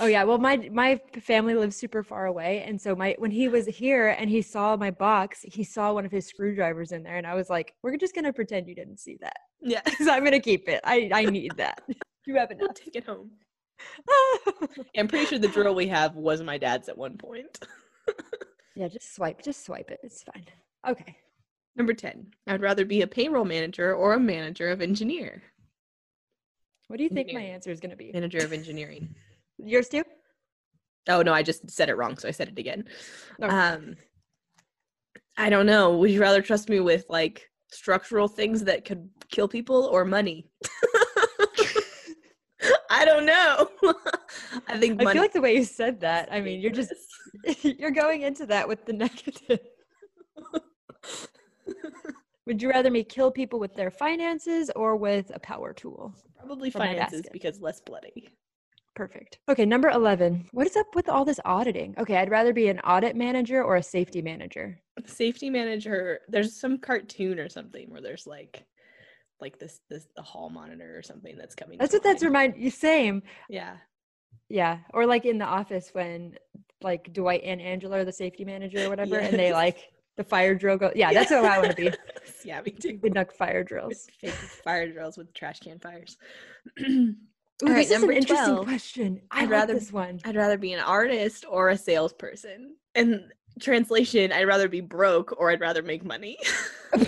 [0.00, 3.48] Oh yeah, well my my family lives super far away and so my when he
[3.48, 7.16] was here and he saw my box, he saw one of his screwdrivers in there
[7.16, 9.80] and I was like, we're just going to pretend you didn't see that yeah.
[9.96, 10.80] cuz I'm going to keep it.
[10.84, 11.82] I I need that.
[12.26, 12.76] You have We'll enough.
[12.76, 13.30] take it home.
[14.96, 17.58] I'm pretty sure the drill we have was my dad's at one point.
[18.74, 20.00] yeah, just swipe, just swipe it.
[20.02, 20.46] It's fine.
[20.86, 21.16] Okay.
[21.76, 22.26] Number 10.
[22.46, 25.42] I'd rather be a payroll manager or a manager of engineer.
[26.88, 28.10] What do you think my answer is going to be?
[28.12, 29.14] Manager of engineering.
[29.58, 30.04] Yours too?
[31.08, 32.84] Oh no, I just said it wrong, so I said it again.
[33.42, 33.54] Okay.
[33.54, 33.96] Um
[35.36, 35.96] I don't know.
[35.98, 40.48] Would you rather trust me with like structural things that could kill people or money?
[44.68, 46.92] I think I feel like the way you said that, I mean, you're just
[47.62, 49.60] you're going into that with the negative.
[52.46, 56.14] Would you rather me kill people with their finances or with a power tool?
[56.38, 58.30] probably finances because less bloody.
[58.94, 59.38] Perfect.
[59.48, 60.48] Okay, number 11.
[60.52, 61.94] What is up with all this auditing?
[61.98, 64.80] Okay, I'd rather be an audit manager or a safety manager.
[65.04, 68.64] safety manager there's some cartoon or something where there's like
[69.40, 71.78] like this this the hall monitor or something that's coming.
[71.78, 72.70] That's what that's remind you.
[72.70, 73.22] Same.
[73.48, 73.76] Yeah.
[74.48, 74.78] Yeah.
[74.94, 76.34] Or like in the office when
[76.82, 79.78] like Dwight and Angela are the safety manager or whatever, and they like
[80.16, 80.92] the fire drill go.
[80.94, 81.90] Yeah, that's what I want to be.
[82.44, 82.98] yeah, me too.
[83.02, 84.06] The duck fire drills.
[84.20, 86.16] Fake fire drills with trash can fires.
[86.80, 87.14] Ooh,
[87.62, 88.66] All right, this is an number interesting 12.
[88.66, 89.20] question.
[89.32, 90.20] I I'd like rather- this one.
[90.24, 92.76] I'd rather be an artist or a salesperson.
[92.94, 96.38] And translation, I'd rather be broke or I'd rather make money.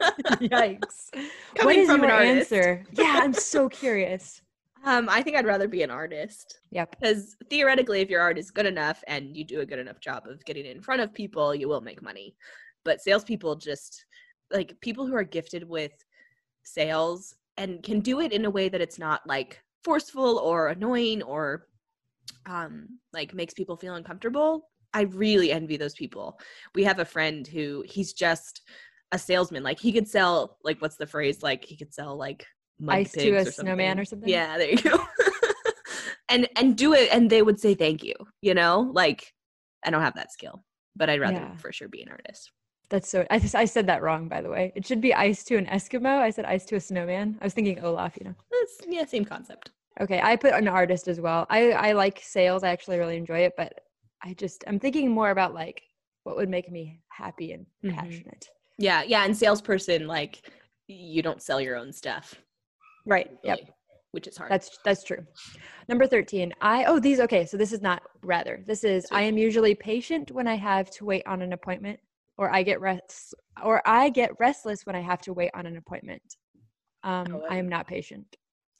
[0.40, 1.10] Yikes.
[1.56, 2.52] Coming is from an your artist.
[2.52, 2.84] answer?
[2.92, 4.40] Yeah, I'm so curious.
[4.84, 6.96] Um, I think I'd rather be an artist Yep.
[6.98, 10.26] because theoretically, if your art is good enough and you do a good enough job
[10.26, 12.34] of getting it in front of people, you will make money.
[12.84, 14.06] But salespeople just
[14.50, 15.92] like people who are gifted with
[16.62, 21.22] sales and can do it in a way that it's not like forceful or annoying
[21.22, 21.66] or
[22.46, 24.68] um like makes people feel uncomfortable.
[24.94, 26.38] I really envy those people.
[26.74, 28.62] We have a friend who he's just
[29.12, 29.62] a salesman.
[29.62, 31.42] Like he could sell like what's the phrase?
[31.42, 32.46] Like he could sell like
[32.88, 34.28] Ice to a or snowman or something?
[34.28, 35.04] Yeah, there you go.
[36.28, 38.90] and and do it and they would say thank you, you know?
[38.92, 39.32] Like
[39.84, 40.64] I don't have that skill,
[40.96, 41.56] but I'd rather Yeah.
[41.56, 42.52] for sure be an artist.
[42.88, 43.24] That's so.
[43.30, 44.72] I, I said that wrong, by the way.
[44.74, 46.18] It should be ice to an Eskimo.
[46.18, 47.38] I said ice to a snowman.
[47.40, 48.34] I was thinking Olaf, you know.
[48.50, 49.70] That's yeah, same concept.
[50.00, 51.46] Okay, I put an artist as well.
[51.50, 52.64] I I like sales.
[52.64, 53.80] I actually really enjoy it, but
[54.24, 55.82] I just I'm thinking more about like
[56.24, 57.94] what would make me happy and Mhm.
[57.94, 58.48] passionate.
[58.80, 60.50] Yeah, yeah, and salesperson like
[60.88, 62.34] you don't sell your own stuff.
[63.06, 63.30] Right.
[63.44, 63.60] Yep.
[64.12, 64.50] Which is hard.
[64.50, 65.24] That's that's true.
[65.88, 66.52] Number 13.
[66.62, 68.64] I oh these okay, so this is not rather.
[68.66, 72.00] This is I am usually patient when I have to wait on an appointment
[72.38, 75.76] or I get rest or I get restless when I have to wait on an
[75.76, 76.22] appointment.
[77.04, 78.24] Um Oh, I am not patient.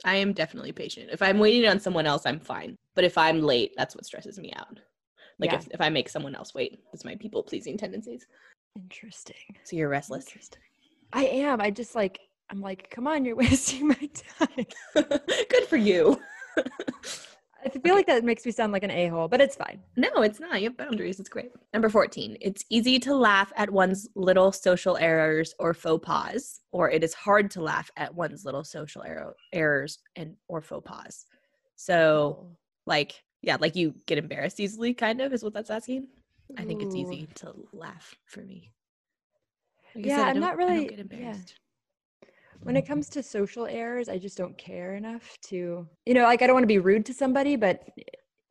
[0.04, 1.10] I am definitely patient.
[1.12, 2.74] If I'm waiting on someone else, I'm fine.
[2.94, 4.80] But if I'm late, that's what stresses me out.
[5.38, 5.58] Like Yeah.
[5.58, 8.26] if, if I make someone else wait, that's my people pleasing tendencies.
[8.76, 9.56] Interesting.
[9.64, 10.26] So you're restless.
[10.26, 10.62] Interesting.
[11.12, 11.60] I am.
[11.60, 14.66] I just like I'm like, come on, you're wasting my time.
[14.94, 16.20] Good for you.
[17.62, 19.80] I feel like that makes me sound like an a-hole, but it's fine.
[19.94, 20.62] No, it's not.
[20.62, 21.20] You have boundaries.
[21.20, 21.50] It's great.
[21.74, 22.38] Number 14.
[22.40, 27.12] It's easy to laugh at one's little social errors or faux pas, or it is
[27.12, 31.26] hard to laugh at one's little social error, errors and or faux pas.
[31.76, 32.56] So,
[32.86, 36.08] like, yeah, like you get embarrassed easily, kind of, is what that's asking.
[36.58, 38.70] I think it's easy to laugh for me.
[39.94, 41.00] Like Yeah, I I'm not don't- I don't really- get yeah.
[41.02, 41.58] embarrassed.
[42.62, 46.42] When it comes to social errors, I just don't care enough to, you know, like
[46.42, 47.88] I don't want to be rude to somebody, but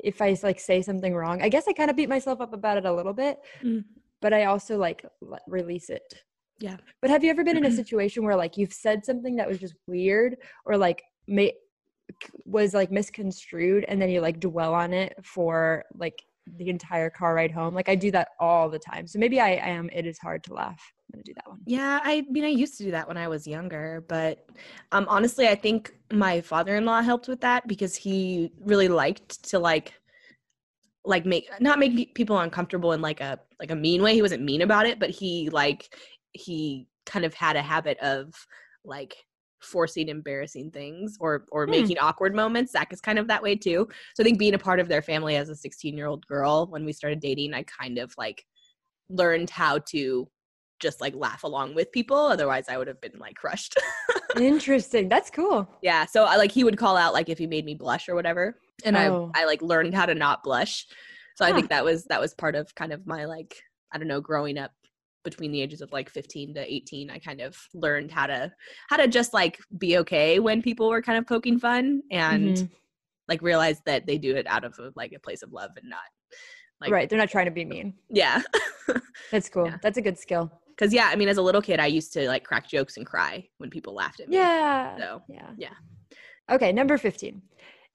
[0.04, 2.78] if I like say something wrong, I guess I kind of beat myself up about
[2.78, 3.86] it a little bit, Mm.
[4.22, 5.06] but I also like
[5.48, 6.24] release it.
[6.60, 6.78] Yeah.
[7.02, 9.60] But have you ever been in a situation where like you've said something that was
[9.60, 11.54] just weird or like may
[12.46, 16.24] was like misconstrued and then you like dwell on it for like
[16.58, 17.74] the entire car ride home?
[17.74, 19.08] Like I do that all the time.
[19.08, 20.82] So maybe I, I am it is hard to laugh.
[21.08, 21.60] I'm gonna do that one.
[21.66, 24.48] Yeah, I mean, I used to do that when I was younger, but
[24.92, 29.94] um, honestly, I think my father-in-law helped with that because he really liked to like,
[31.06, 34.14] like make not make people uncomfortable in like a like a mean way.
[34.14, 35.96] He wasn't mean about it, but he like
[36.34, 38.34] he kind of had a habit of
[38.84, 39.16] like
[39.62, 41.72] forcing embarrassing things or or Hmm.
[41.72, 42.72] making awkward moments.
[42.72, 43.88] Zach is kind of that way too.
[44.15, 46.67] So I think being a part of their family as a 16 year old girl
[46.67, 48.45] when we started dating, I kind of like
[49.10, 50.30] learned how to
[50.80, 52.15] just like laugh along with people.
[52.17, 53.76] Otherwise, I would have been like crushed.
[54.39, 55.10] Interesting.
[55.10, 55.67] That's cool.
[55.82, 56.06] yeah.
[56.06, 58.56] So I like he would call out like if he made me blush or whatever,
[58.86, 59.32] and Oh.
[59.36, 60.86] I I like learned how to not blush.
[61.36, 63.56] So I think that was that was part of kind of my like
[63.93, 64.72] I don't know growing up
[65.24, 68.52] between the ages of like 15 to 18 i kind of learned how to
[68.90, 72.70] how to just like be okay when people were kind of poking fun and Mhm.
[73.28, 75.90] like realize that they do it out of a, like a place of love and
[75.90, 76.00] not
[76.82, 77.10] like right.
[77.10, 77.94] They're not trying to be mean.
[78.10, 78.42] yeah
[79.32, 79.66] That's cool.
[79.66, 79.78] Yeah.
[79.84, 80.50] That's a good skill.
[80.70, 83.06] Because yeah, I mean, as a little kid, I used to like crack jokes and
[83.06, 84.38] cry when people laughed at me.
[84.38, 84.98] Yeah.
[84.98, 85.50] So Yeah.
[85.58, 85.74] yeah.
[86.50, 87.42] Okay, number 15.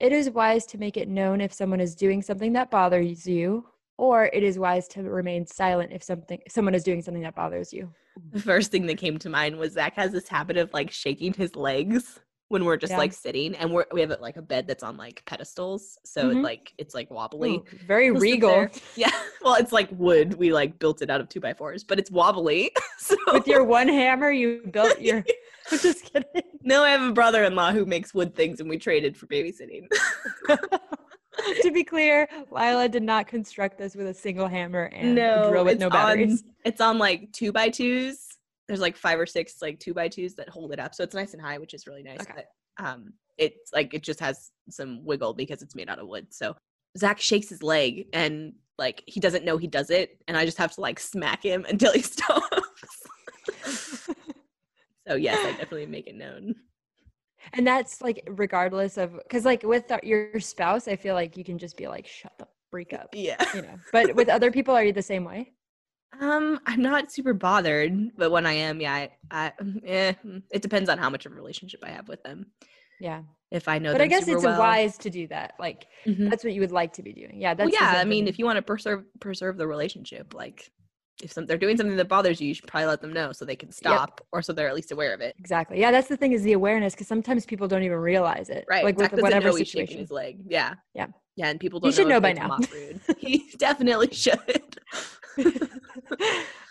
[0.00, 3.64] It is wise to make it known if someone is doing something that bothers you,
[3.96, 7.72] or it is wise to remain silent if something someone is doing something that bothers
[7.72, 7.90] you.
[8.32, 11.32] the first thing that came to mind was Zach has this habit of like shaking
[11.32, 12.98] his legs when we're just Yeah.
[12.98, 16.34] like sitting, and we're we have like a bed that's on like pedestals, so it,
[16.36, 16.42] Mhm.
[16.44, 17.54] like it's like wobbly.
[17.56, 18.68] Ooh, very He'll regal.
[18.96, 19.10] Yeah,
[19.42, 20.34] well, it's like wood.
[20.34, 22.70] We like built it out of two by fours, but it's wobbly.
[22.98, 24.30] so with your one hammer.
[24.30, 25.24] You built your.
[25.72, 26.42] I'm just kidding.
[26.62, 29.88] no, I have a brother-in-law who makes wood things, and we traded for babysitting.
[31.62, 35.64] to be clear, Lila did not construct this with a single hammer and a drill
[35.64, 36.42] with no batteries.
[36.42, 38.26] On, it's on like two by twos.
[38.68, 41.14] There's like five or six like two by twos that hold it up, so it's
[41.14, 42.20] nice and high, which is really nice.
[42.20, 42.32] Okay.
[42.36, 46.28] But um, it's like it just has some wiggle because it's made out of wood.
[46.30, 46.56] So
[46.96, 50.58] Zach shakes his leg and like he doesn't know he does it, and I just
[50.58, 52.60] have to like smack him until he stops.
[55.06, 56.54] So yes, I definitely make it known.
[57.52, 61.58] And that's like regardless of because like with your spouse, I feel like you can
[61.58, 63.10] just be like, shut the freak up.
[63.12, 63.36] Yeah.
[63.54, 63.78] You know.
[63.92, 65.52] But with other people, are you the same way?
[66.20, 69.52] Um, I'm not super bothered, but when I am, yeah, I, I
[69.84, 70.12] eh,
[70.52, 72.46] it depends on how much of a relationship I have with them.
[73.00, 73.22] Yeah.
[73.50, 74.58] If I know, But I guess it's well.
[74.58, 75.54] wise to do that.
[75.58, 76.30] Like Mhm.
[76.30, 77.40] that's what you would like to be doing.
[77.40, 77.50] Yeah.
[77.50, 78.00] Well, That's yeah.
[78.00, 80.70] I mean, if you want to preserve preserve the relationship, like
[81.22, 83.44] if some, they're doing something that bothers you, you should probably let them know so
[83.44, 85.34] they can stop, or so they're at least aware of it.
[85.38, 85.78] exactly.
[85.78, 88.64] Yeah, that's the thing is the awareness because sometimes people don't even realize it.
[88.68, 88.84] Right.
[88.84, 89.98] Like Zach with whatever know situation.
[89.98, 90.40] his leg.
[90.46, 90.74] Yeah.
[90.94, 91.06] Yeah.
[91.36, 92.58] Yeah, and people don't You should know if by now.
[93.18, 94.78] he definitely should.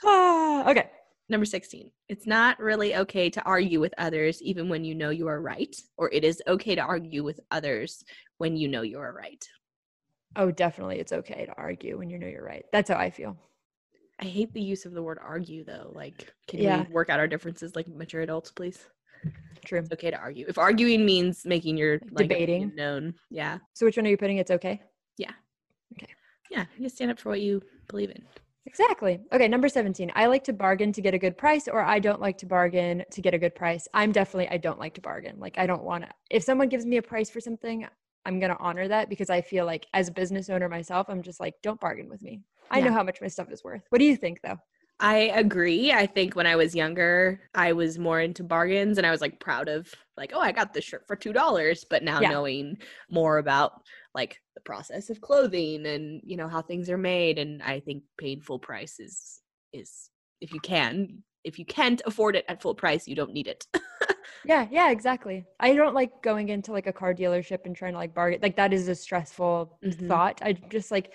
[0.06, 0.90] Ah, okay.
[1.30, 1.90] Number 16.
[2.10, 5.74] It's not really okay to argue with others even when you know you are right,
[5.98, 8.04] or it is okay to argue with others
[8.38, 9.44] when you know you are right.
[10.36, 11.00] Oh, definitely.
[11.00, 12.66] It's okay to argue when you know you're right.
[12.74, 13.38] That's how I feel.
[14.20, 15.92] I hate the use of the word argue though.
[15.94, 16.84] Like, can Yeah.
[16.84, 18.86] we work out our differences like mature adults, please?
[19.66, 19.80] True.
[19.80, 20.46] It's okay to argue.
[20.48, 22.76] If arguing means making your like, Debating.
[22.76, 24.38] known, yeah, So which one are you putting?
[24.38, 24.82] It's okay.
[25.18, 25.32] Yeah.
[25.96, 26.12] okay.
[26.52, 28.22] yeah, you stand up for what you believe in.
[28.66, 29.20] Exactly.
[29.32, 30.12] Okay, number 17.
[30.16, 33.04] I like to bargain to get a good price, or I don't like to bargain
[33.12, 33.88] to get a good price.
[33.94, 35.38] I'm definitely, I don't like to bargain.
[35.40, 37.86] Like, I don't want to, if someone gives me a price for something,
[38.26, 41.22] I'm going to honor that because I feel like as a business owner myself, I'm
[41.22, 42.42] just like, don't bargain with me.
[42.72, 43.84] I know how much my stuff is worth.
[43.90, 44.58] What do you think though?
[45.00, 45.92] I agree.
[45.92, 49.40] I think when I was younger, I was more into bargains and I was like
[49.40, 51.84] proud of like, oh, I got this shirt for two dollars.
[51.84, 52.30] But now Yeah.
[52.30, 52.78] knowing
[53.10, 53.82] more about
[54.14, 58.04] like the process of clothing and you know how things are made, and I think
[58.18, 59.42] paying full price is
[59.74, 63.48] is if you can, if you can't afford it at full price, you don't need
[63.48, 63.66] it.
[64.46, 65.46] Yeah, yeah, exactly.
[65.60, 68.40] I don't like going into like a car dealership and trying to like bargain.
[68.42, 70.08] Like that is a stressful Mhm.
[70.10, 70.42] thought.
[70.44, 71.14] I just like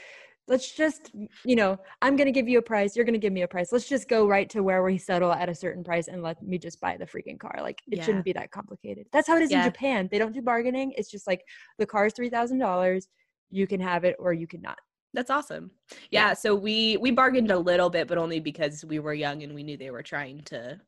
[0.48, 1.12] let's just,
[1.44, 3.48] you know, I'm going to give you a price, you're going to give me a
[3.48, 3.70] price.
[3.70, 6.58] Let's just go right to where we settle at a certain price and let me
[6.58, 7.58] just buy the freaking car.
[7.60, 8.04] Like it Yeah.
[8.04, 9.06] shouldn't be that complicated.
[9.12, 9.58] That's how it is Yeah.
[9.58, 10.08] in Japan.
[10.10, 10.92] They don't do bargaining.
[10.96, 11.42] It's just like
[11.78, 13.08] the car is $3,000,
[13.50, 14.78] you can have it or you cannot.
[15.14, 15.70] That's awesome.
[16.10, 19.54] Yeah, so we we bargained a little bit, but only because we were young and
[19.54, 20.78] we knew they were trying to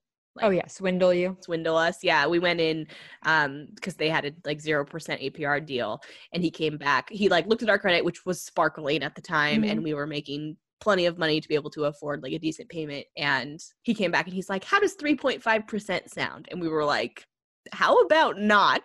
[0.41, 1.37] oh yeah, swindle you.
[1.41, 1.99] swindle us.
[2.03, 2.87] Yeah, we went in
[3.25, 6.01] um because they had a like 0% APR deal
[6.33, 7.11] and he came back.
[7.11, 10.07] He like looked at our credit which was sparkling at the time and we were
[10.07, 13.95] making plenty of money to be able to afford like a decent payment and he
[13.95, 17.25] came back and he's like, "How does 3.5% sound?" And we were like,
[17.73, 18.83] "How about not?"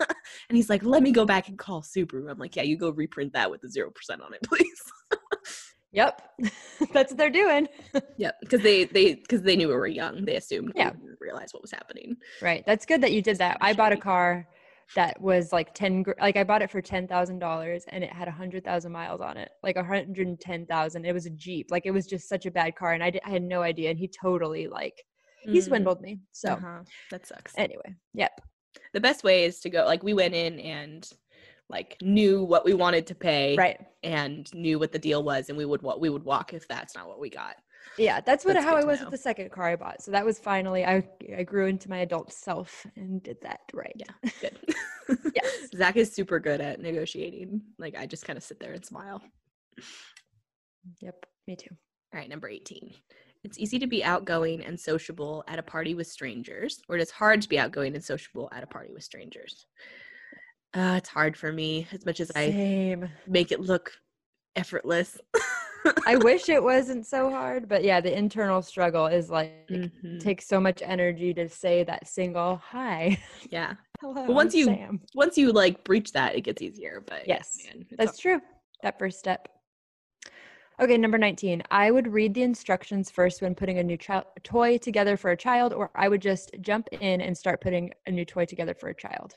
[0.00, 2.90] and he's like, "Let me go back and call Subaru." I'm like, "Yeah, you go
[2.90, 3.90] reprint that with the 0%
[4.24, 4.82] on it, please."
[5.92, 6.22] Yep.
[6.92, 7.68] That's what they're doing.
[8.18, 10.24] Yep, because they they because they knew we were young.
[10.24, 10.90] They assumed Yeah.
[10.90, 12.16] we didn't realize what was happening.
[12.42, 12.62] Right.
[12.66, 13.56] That's good that you did that.
[13.60, 14.46] I bought a car
[14.94, 18.92] that was like 10 like I bought it for $10,000 and it had a 100,000
[18.92, 19.50] miles on it.
[19.62, 21.04] Like 110,000.
[21.04, 21.68] It was a Jeep.
[21.70, 23.90] Like it was just such a bad car and I, di- I had no idea
[23.90, 25.02] and he totally like
[25.42, 26.20] he Mm, swindled me.
[26.32, 26.80] So uh-huh.
[27.10, 27.54] that sucks.
[27.56, 28.32] anyway, yep.
[28.92, 31.08] the best way is to go like we went in and
[31.70, 33.78] like knew what we wanted to pay Right.
[34.02, 36.94] and knew what the deal was and we would what we would walk if that's
[36.94, 37.56] not what we got.
[37.96, 39.06] Yeah, that's what That's how I was know.
[39.06, 40.02] with the second car I bought.
[40.02, 43.94] So that was finally I I grew into my adult self and did that right.
[43.96, 44.30] Yeah.
[44.40, 44.58] Good.
[45.34, 45.68] Yes.
[45.76, 47.62] Zach is super good at negotiating.
[47.78, 49.20] Like I just kind of sit there and smile.
[51.00, 51.26] Yep.
[51.48, 51.74] Me too.
[52.14, 52.92] All right, number 18.
[53.42, 57.10] It's easy to be outgoing and sociable at a party with strangers, or it is
[57.10, 59.66] hard to be outgoing and sociable at a party with strangers.
[60.74, 63.92] Uh, it's hard for me as much as I make it look
[64.56, 65.18] effortless.
[66.06, 70.20] I wish it wasn't so hard, but yeah, the internal struggle is like Mhm.
[70.20, 73.18] takes so much energy to say that single hi.
[73.50, 73.74] Yeah.
[74.00, 74.26] Hello.
[74.32, 75.00] once I'm you- Sam.
[75.14, 77.02] Once you like breach that, it gets easier.
[77.06, 78.40] But Yes, man, That's true.
[78.82, 79.48] That first step.
[80.80, 81.62] Okay, number 19.
[81.70, 85.36] I would read the instructions first when putting a new child toy together for a
[85.36, 88.88] child, or I would just jump in and start putting a new toy together for
[88.88, 89.34] a child.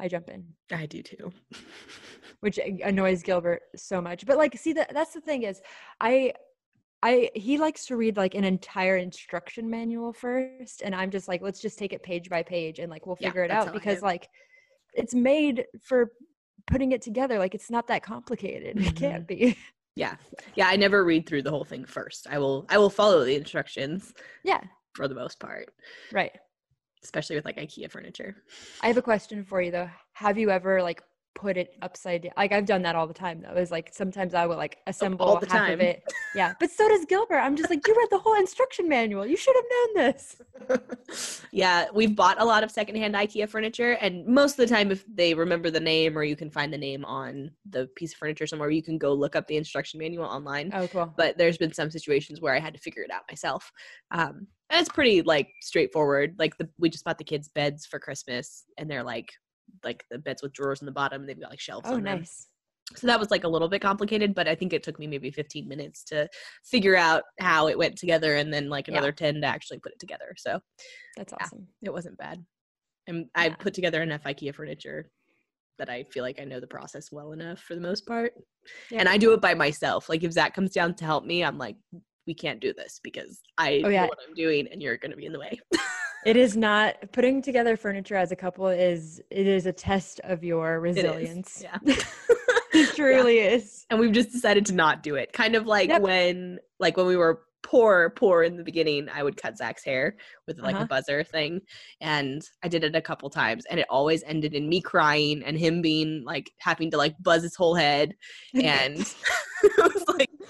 [0.00, 1.32] I jump in, I do too.
[2.40, 4.26] which annoys Gilbert so much.
[4.26, 5.60] But like, see that that's the thing is,
[6.00, 6.32] I
[7.02, 11.42] I he likes to read like an entire instruction manual first, and I'm just like,
[11.42, 14.02] let's just take it page by page and like we'll Yeah, figure it out because
[14.02, 14.28] like
[14.94, 16.12] it's made for
[16.66, 17.38] putting it together.
[17.38, 18.78] Like it's not that complicated.
[18.78, 19.50] It can't mm-hmm.
[19.50, 19.56] be.
[19.96, 20.16] yeah.
[20.54, 20.68] Yeah.
[20.68, 22.26] I never read through the whole thing first.
[22.30, 24.12] I will I will follow the instructions
[24.44, 24.60] yeah,
[24.94, 25.72] for the most part,
[26.12, 26.32] right.
[27.02, 28.36] Especially with like IKEA furniture.
[28.82, 29.90] I have a question for you though.
[30.12, 31.02] Have you ever like
[31.34, 32.32] put it upside down?
[32.36, 33.58] Like I've done that all the time though.
[33.58, 35.72] Is like sometimes I will like assemble all the half time.
[35.72, 36.02] of it.
[36.34, 37.38] Yeah, but so does Gilbert.
[37.38, 39.26] I'm just like, you read the whole instruction manual.
[39.26, 41.40] You should have known this.
[41.52, 45.04] yeah, we've bought a lot of secondhand IKEA furniture, and most of the time, if
[45.12, 48.46] they remember the name or you can find the name on the piece of furniture
[48.46, 50.70] somewhere, you can go look up the instruction manual online.
[50.74, 51.12] Oh, cool.
[51.16, 53.72] But there's been some situations where I had to figure it out myself.
[54.10, 56.36] Um, And it's pretty like straightforward.
[56.38, 59.30] Like the we just bought the kids beds for Christmas, and they're like
[59.84, 61.22] like the beds with drawers in the bottom.
[61.22, 61.86] and They've got like shelves.
[61.88, 62.18] Oh, on them.
[62.20, 62.46] nice.
[62.96, 65.30] So that was like a little bit complicated, but I think it took me maybe
[65.30, 66.28] 15 minutes to
[66.64, 68.94] figure out how it went together, and then like Yeah.
[68.94, 70.34] another 10 to actually put it together.
[70.36, 70.60] So
[71.16, 71.38] That's Yeah.
[71.44, 71.68] awesome.
[71.82, 72.44] it wasn't bad.
[73.06, 75.10] And I put together enough IKEA furniture
[75.78, 78.34] that I feel like I know the process well enough for the most part.
[78.90, 78.98] Yeah.
[79.00, 80.08] And I do it by myself.
[80.08, 81.76] Like if Zach comes down to help me, I'm like,
[82.26, 84.02] we can't do this because I Oh, yeah.
[84.02, 85.58] know what I'm doing and you're going to be in the way.
[86.26, 90.44] It is not putting together furniture as a couple is it is a test of
[90.44, 91.62] your It resilience.
[91.62, 91.78] Yeah.
[92.72, 93.86] it truly is.
[93.90, 95.32] and we've just decided to not do it.
[95.32, 96.02] Kind of like Yep.
[96.02, 100.16] when like when we were poor, poor in the beginning, I would cut Zach's hair
[100.46, 100.84] with like Uh-huh.
[100.84, 101.60] a buzzer thing.
[102.00, 105.56] And I did it a couple times and it always ended in me crying and
[105.58, 108.14] him being like having to like buzz his whole head.
[108.54, 108.98] And
[109.62, 109.99] it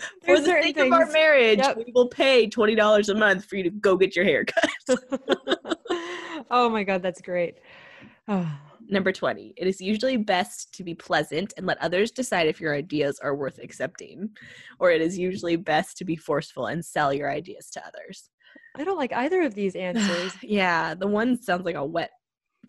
[0.25, 1.77] for the sake of our marriage, Yep.
[1.77, 4.71] we will pay twenty dollars a month for you to go get your hair cut.
[6.51, 7.59] oh my god, that's great.
[8.29, 8.51] Oh,
[8.89, 9.55] Number 20.
[9.57, 13.37] It is usually best to be pleasant and let others decide if your ideas are
[13.37, 14.31] worth accepting.
[14.81, 18.31] Or it is usually best to be forceful and sell your ideas to others.
[18.77, 20.33] I don't like either of these answers.
[20.43, 22.11] yeah, the one sounds like a wet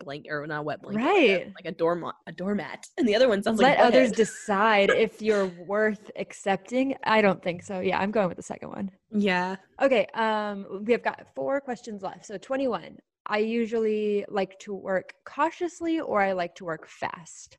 [0.04, 1.02] blanket or not a wet blanket.
[1.04, 1.52] like a- Right.
[1.54, 2.86] Like a, doormat a doormat.
[2.98, 6.96] And the other one sounds like Let others decide if you're worth accepting.
[7.04, 7.80] I don't think so.
[7.80, 8.90] Yeah, I'm going with the second one.
[9.10, 9.56] Yeah.
[9.80, 12.26] Okay, um, we have got four questions left.
[12.26, 12.98] So 21.
[13.26, 17.58] I usually like to work cautiously or I like to work fast.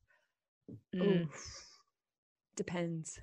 [0.96, 1.24] Mm.
[1.24, 1.68] Oof.
[2.56, 3.20] Depends.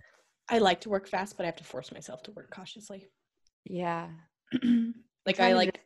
[0.48, 3.08] I like to work fast, but I have to force myself to work cautiously.
[3.64, 4.08] Yeah.
[5.26, 5.78] like I like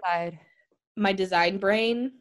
[0.96, 2.12] my design brain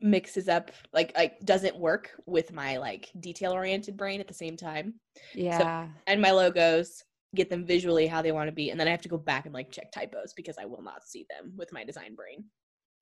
[0.00, 4.56] mixes up like like doesn't work with my like detail oriented brain at the same
[4.56, 4.94] time
[5.34, 5.88] Yeah.
[6.06, 7.02] and my logos
[7.34, 9.46] get them visually how they want to be and then i have to go back
[9.46, 12.44] and like check typos because i will not see them with my design brain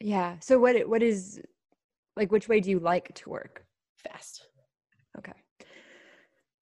[0.01, 0.37] yeah.
[0.41, 1.41] So what what is
[2.17, 3.65] like which way do you like to work?
[3.97, 4.47] fast
[5.17, 5.33] Okay.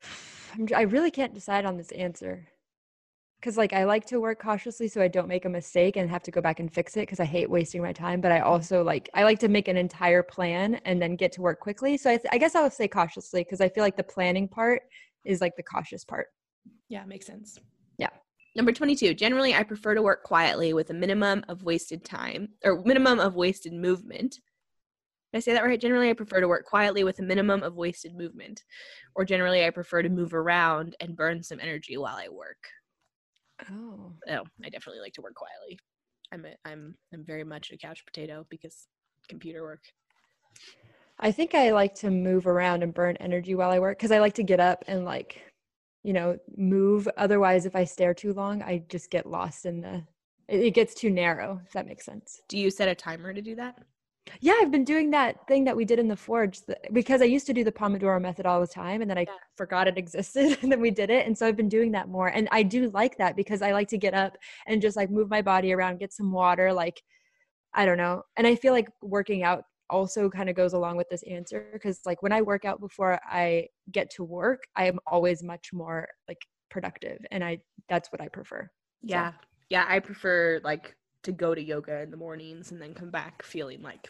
[0.54, 2.46] I'm, I really can't decide on this answer.
[3.42, 6.22] Cuz like I like to work cautiously so I don't make a mistake and have
[6.22, 8.48] to go back and fix it cuz I hate wasting my time, but I mm-hmm.
[8.48, 11.96] also like I like to make an entire plan and then get to work quickly.
[11.96, 14.46] So I, th- I guess I would say cautiously cuz I feel like the planning
[14.48, 14.82] part
[15.24, 16.28] is like the cautious part.
[16.88, 17.58] yeah makes sense
[17.98, 18.10] Yeah.
[18.56, 22.82] number 22 generally i prefer to work quietly with a minimum of wasted time or
[22.84, 24.32] minimum of wasted movement
[25.32, 27.76] did i say that right generally i prefer to work quietly with a minimum of
[27.76, 28.64] wasted movement
[29.14, 32.68] or generally i prefer to move around and burn some energy while i work
[33.70, 34.12] Oh.
[34.28, 35.78] oh i definitely like to work quietly
[36.32, 38.86] i'm a, i'm i'm very much a couch potato because
[39.28, 39.82] computer work
[41.18, 44.18] I think I like to move around and burn energy while I work because I
[44.18, 45.40] like to get up and like,
[46.02, 47.08] you know, move.
[47.16, 50.02] Otherwise, if I stare too long, I just get lost in the.
[50.48, 51.60] It, it gets too narrow.
[51.64, 52.42] If that makes sense.
[52.48, 53.78] do you set a timer to do that
[54.40, 56.60] Yeah, I've been doing that thing that we did in the forge
[56.92, 59.34] because I used to do the Pomodoro method all the time, and then I Yeah.
[59.56, 62.28] forgot it existed, and then we did it, and so I've been doing that more.
[62.28, 65.28] And I do like that because I like to get up and just like move
[65.28, 67.02] my body around, get some water, like
[67.74, 68.22] I don't know.
[68.36, 72.00] And I feel like working out also kind of goes along with this answer because
[72.06, 76.08] like when I work out before I get to work, I am always much more
[76.28, 77.58] like productive, and I
[77.88, 78.70] that's what I prefer.
[79.02, 79.32] yeah
[79.68, 83.42] yeah i prefer like to go to yoga in the mornings and then come back
[83.42, 84.08] feeling like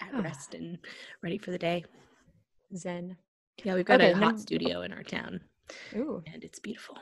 [0.00, 0.20] at Ah.
[0.22, 0.78] rest and
[1.22, 1.84] ready for the day
[2.76, 3.16] Zen.
[3.64, 5.40] yeah we've got Okay, a hot num- studio in our town
[5.96, 6.96] Ooh, and it's beautiful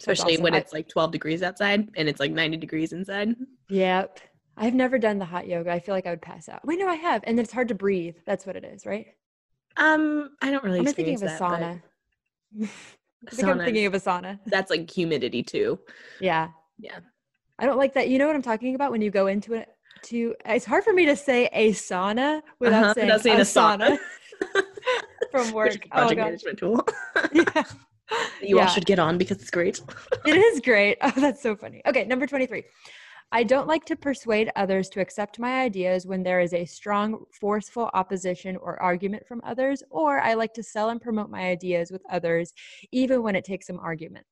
[0.00, 0.42] especially awesome.
[0.42, 3.34] when I- it's like 12 degrees outside and it's like 90 degrees inside
[3.68, 4.20] Yep.
[4.56, 5.72] I've never done the hot yoga.
[5.72, 6.64] I feel like I would pass out.
[6.64, 7.24] Wait, no, I have.
[7.26, 8.14] And it's hard to breathe.
[8.24, 9.06] That's what it is, right?
[9.76, 11.82] um i don't really I'm thinking of a that, but sauna.
[12.62, 14.38] I think I'm thinking of a sauna.
[14.46, 15.80] that's like humidity too
[16.20, 16.50] Yeah.
[16.78, 16.98] Yeah.
[17.58, 18.08] I don't like that.
[18.08, 19.68] You know what I'm talking about when you go into it
[20.04, 23.42] to it's hard for me to say a sauna without Uh-huh, saying, without saying a
[23.42, 23.98] Asana.
[25.30, 25.66] from work.
[25.72, 26.24] Which is a Oh project god.
[26.26, 26.86] management tool
[27.32, 27.62] Yeah.
[28.42, 28.62] you Yeah.
[28.62, 29.80] all should get on because it's great
[30.26, 30.98] it is great.
[31.00, 31.80] Oh, that's so funny.
[31.86, 32.64] Okay, number 23.
[33.32, 37.24] I don't like to persuade others to accept my ideas when there is a strong,
[37.40, 41.90] forceful opposition or argument from others, or I like to sell and promote my ideas
[41.90, 42.52] with others,
[42.92, 44.24] even when it takes some argument.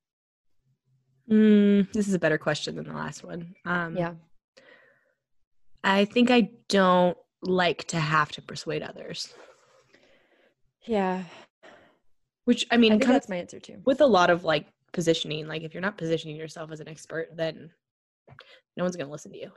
[1.29, 4.13] Mm, this is a better question than the last one um Yeah.
[5.83, 9.33] I think I don't like to have to persuade others,
[10.85, 11.23] Yeah.
[12.45, 13.81] which I I mean, think that's my answer too.
[13.85, 15.47] with a lot of like positioning.
[15.47, 17.69] Like, if you're not positioning yourself as an expert, then
[18.77, 19.51] no one's going to listen to you.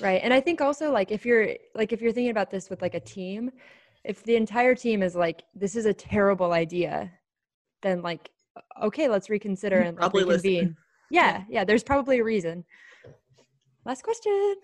[0.00, 0.20] Right.
[0.22, 2.94] And I think also like if you're like if you're thinking about this with like
[2.94, 3.50] a team,
[4.04, 7.10] if the entire team is like this is a terrible idea,
[7.82, 8.30] then like
[8.82, 10.76] okay, let's reconsider and like Probably listen.
[11.10, 12.64] Yeah, yeah, there's probably a reason.
[13.84, 14.56] Last question.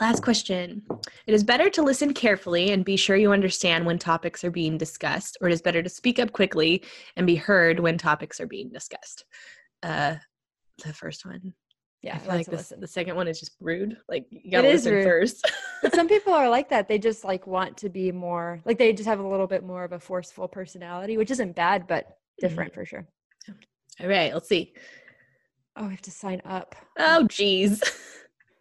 [0.00, 0.82] Last question.
[1.26, 4.78] It is better to listen carefully and be sure you understand when topics are being
[4.78, 6.82] discussed, or it is better to speak up quickly
[7.16, 9.24] and be heard when topics are being discussed.
[9.82, 10.16] Uh,
[10.84, 11.54] the first one.
[12.02, 13.96] Yeah, I feel like this, the second one is just rude.
[14.08, 15.04] Like you gotta is listen rude.
[15.04, 15.50] first.
[15.82, 16.88] But some people are like that.
[16.88, 19.82] They just like want to be more like they just have a little bit more
[19.82, 23.06] of a forceful personality, which isn't bad, but different for sure.
[23.98, 24.74] All right, let's see.
[25.80, 26.76] Oh, we have to sign up.
[26.98, 27.82] Oh, geez.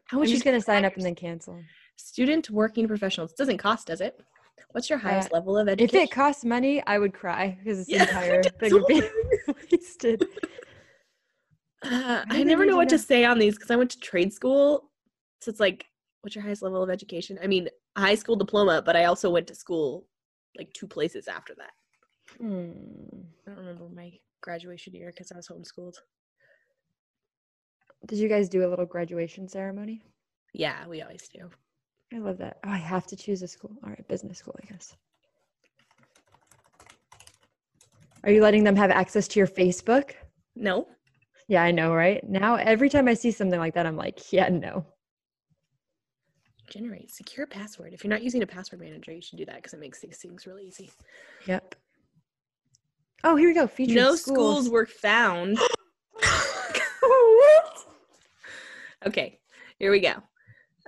[0.08, 1.62] How much just is gonna sign up and then cancel.
[1.98, 3.34] student working professionals?
[3.34, 4.18] Doesn't cost, does it?
[4.72, 6.00] What's your highest level of education?
[6.00, 9.02] If it costs money, I would cry because this Yeah, entire thing would be
[9.72, 10.26] wasted.
[11.82, 14.34] Uh, I never know to what to say on these because I went to trade
[14.34, 14.92] school.
[15.40, 15.86] So it's like,
[16.22, 17.40] what's your highest level of education?
[17.42, 20.06] I mean, high school diploma, but I also went to school
[20.58, 21.72] like two places after that.
[22.38, 23.22] Hmm.
[23.48, 24.12] I don't remember my
[24.42, 25.96] graduation year because I was homeschooled.
[28.06, 30.02] Did you guys do a little graduation ceremony?
[30.54, 31.50] Yeah, we always do.
[32.14, 32.58] I love that.
[32.66, 33.72] Oh, I have to choose a school.
[33.84, 34.96] All right, business school, I guess.
[38.24, 40.12] Are you letting them have access to your Facebook?
[40.56, 40.88] No,
[41.48, 42.28] Yeah, I know, right?
[42.28, 44.86] Now, every time I see something like that, I'm like, yeah, no.
[46.70, 47.94] generate secure password.
[47.94, 50.18] If you're not using a password manager, you should do that because it makes these
[50.18, 50.92] things really easy.
[51.48, 51.76] Yep.
[53.24, 53.68] Oh, here we go.
[53.68, 54.38] Featured no schools.
[54.38, 55.60] schools were found.
[59.08, 59.40] Okay,
[59.78, 60.14] here we go.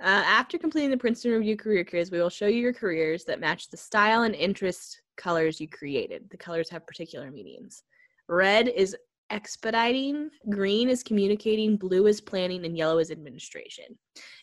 [0.02, 3.40] Uh, after completing the Princeton Review career quiz, we will show you your careers that
[3.40, 6.28] match the style and interest colors you created.
[6.30, 7.84] The colors have particular meanings.
[8.28, 8.96] Red is
[9.30, 13.84] expediting, green is communicating, blue is planning, and yellow is administration.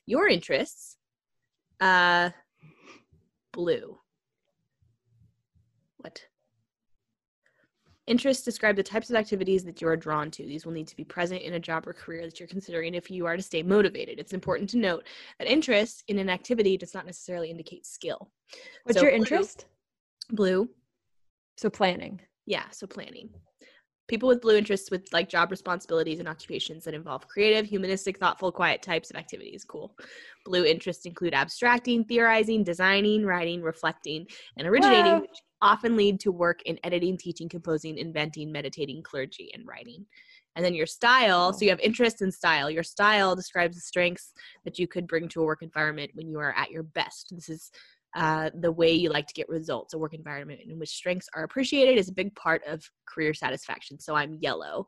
[0.05, 0.97] Your interests,
[1.79, 2.31] uh,
[3.51, 3.99] blue.
[5.97, 6.21] What?
[8.09, 10.43] Interests describe the types of activities that you are drawn to.
[10.43, 13.11] These will need to be present in a job or career that you're considering if
[13.11, 14.17] you are to stay motivated.
[14.19, 15.05] It's important to note
[15.37, 18.31] that interest in an activity does not necessarily indicate skill.
[18.83, 19.67] What's So your blue- interest?
[20.31, 20.67] Blue,
[21.57, 22.19] So planning.
[22.47, 23.29] yeah, so planning.
[24.07, 28.51] People with blue interests with like job responsibilities and occupations that involve creative, humanistic, thoughtful,
[28.51, 29.63] quiet types of activities.
[29.63, 29.95] Cool.
[30.45, 34.25] Blue interests include abstracting, theorizing, designing, writing, reflecting,
[34.57, 35.19] and originating, Wow.
[35.21, 40.05] which often lead to work in editing, teaching, composing, inventing, meditating, clergy, and writing.
[40.55, 42.69] And then your style, so you have interest in style.
[42.69, 44.33] Your style describes the strengths
[44.65, 47.31] that you could bring to a work environment when you are at your best.
[47.31, 47.71] This is
[48.15, 51.43] uh, the way you like to get results, a work environment in which strengths are
[51.43, 53.99] appreciated is a big part of career satisfaction.
[53.99, 54.87] So I'm yellow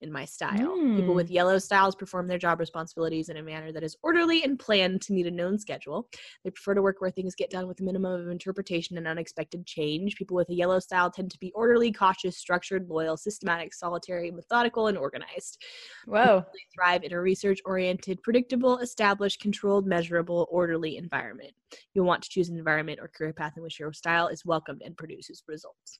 [0.00, 0.76] in my style.
[0.96, 1.34] People with mm.
[1.34, 5.12] yellow styles perform their job responsibilities in a manner that is orderly and planned to
[5.12, 6.08] meet a known schedule.
[6.44, 9.66] They prefer to work where things get done with a minimum of interpretation and unexpected
[9.66, 10.16] change.
[10.16, 14.86] People with a yellow style tend to be orderly, cautious, structured, loyal, systematic, solitary, methodical,
[14.86, 15.62] and organized
[16.06, 16.44] Whoa.
[16.52, 21.52] they thrive in a research oriented, predictable, established, controlled, measurable, orderly environment.
[21.94, 24.82] You'll want to choose an environment or career path in which your style is welcomed
[24.84, 25.98] and produces results.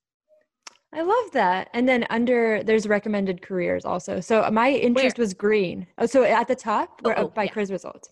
[0.95, 1.68] I love that.
[1.74, 4.20] And then under there's recommended careers also.
[4.20, 5.86] So my interest was green.
[5.99, 7.51] Oh, so at the top where, Oh, uh, oh, by yeah.
[7.53, 8.09] quiz results.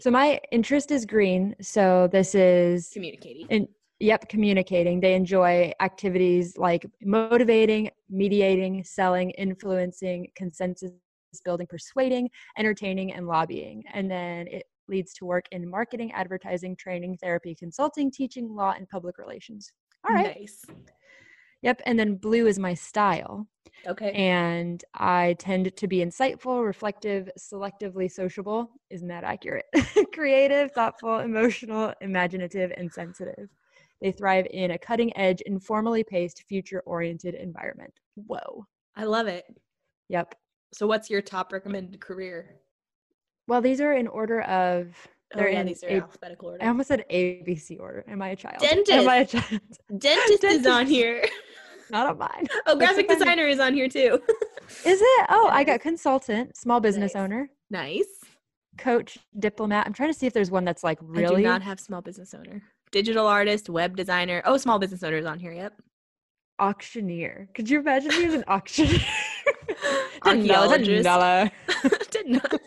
[0.00, 1.56] So my interest is green.
[1.60, 3.46] So this is Communicating.
[3.50, 3.68] in
[3.98, 5.00] yep, communicating.
[5.00, 10.92] They enjoy activities like motivating, mediating, selling, influencing, consensus
[11.44, 13.82] building, persuading, entertaining, and lobbying.
[13.92, 18.88] And then it leads to work in marketing, advertising, training, therapy, consulting, teaching, law, and
[18.88, 19.70] public relations.
[20.08, 20.36] All right.
[20.38, 20.64] Nice.
[21.62, 21.82] Yep.
[21.86, 23.46] And then blue is my style.
[23.86, 24.12] Okay.
[24.12, 28.70] And I tend to be insightful, reflective, selectively sociable.
[28.90, 29.66] Isn't that accurate?
[30.14, 33.48] Creative, thoughtful, emotional, imaginative, and sensitive.
[34.00, 37.92] They thrive in a cutting edge, informally paced, future oriented environment.
[38.14, 38.66] Whoa.
[38.96, 39.44] I love it.
[40.08, 40.34] Yep.
[40.72, 42.56] So, what's your top recommended career?
[43.46, 44.94] Well, these are in order of,
[45.34, 46.64] Oh, they're yeah, in these are a- alphabetical order.
[46.64, 48.04] I almost said ABC order.
[48.08, 48.58] Am I a child?
[48.60, 48.90] Dentist.
[48.92, 49.60] Am I a child?
[49.98, 51.24] Dentist is on here.
[51.90, 52.46] Not on mine.
[52.66, 54.20] Oh, graphic designer is on here too.
[54.84, 55.26] Is it?
[55.28, 57.20] Oh, I got consultant, small business Nice.
[57.22, 58.06] owner, nice.
[58.78, 59.86] coach, diplomat.
[59.86, 61.34] I'm trying to see if there's one that's like really.
[61.34, 62.62] I do not have small business owner.
[62.92, 64.42] Digital artist, web designer.
[64.44, 65.52] Oh, small business owner is on here.
[65.52, 65.74] Yep.
[66.60, 67.48] auctioneer.
[67.54, 68.98] Could you imagine me as an auctioneer?
[70.24, 71.08] Archaeologist.
[72.10, 72.58] didn't know.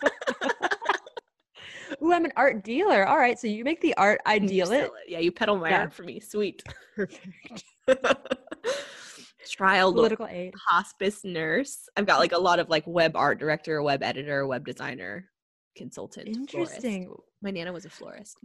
[2.04, 3.08] Ooh, I'm an art dealer.
[3.08, 4.80] All right, so you make the art, I deal it.
[4.80, 5.82] sell Yeah, you peddle my Yeah.
[5.82, 6.20] art for me.
[6.20, 6.64] Sweet.
[6.96, 7.64] Perfect.
[9.50, 10.54] Trial Political aid.
[10.70, 11.88] hospice nurse.
[11.96, 15.30] I've got like a lot of like web art director, web editor, web designer,
[15.76, 16.28] consultant.
[16.50, 16.76] florist.
[16.76, 17.14] Interesting.
[17.42, 18.38] My nana was a florist.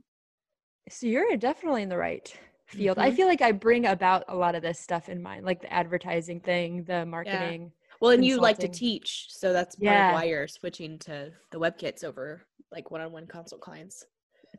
[0.89, 2.33] So you're definitely in the right
[2.67, 2.99] field.
[2.99, 3.15] I Mhm.
[3.17, 6.41] feel like I bring about a lot of this stuff in mind, like the advertising
[6.41, 7.73] thing, the marketing.
[8.01, 10.09] Well, and you like to teach, so that's part Yeah.
[10.11, 14.05] of why you're switching to the web kits over like one-on-one consult clients.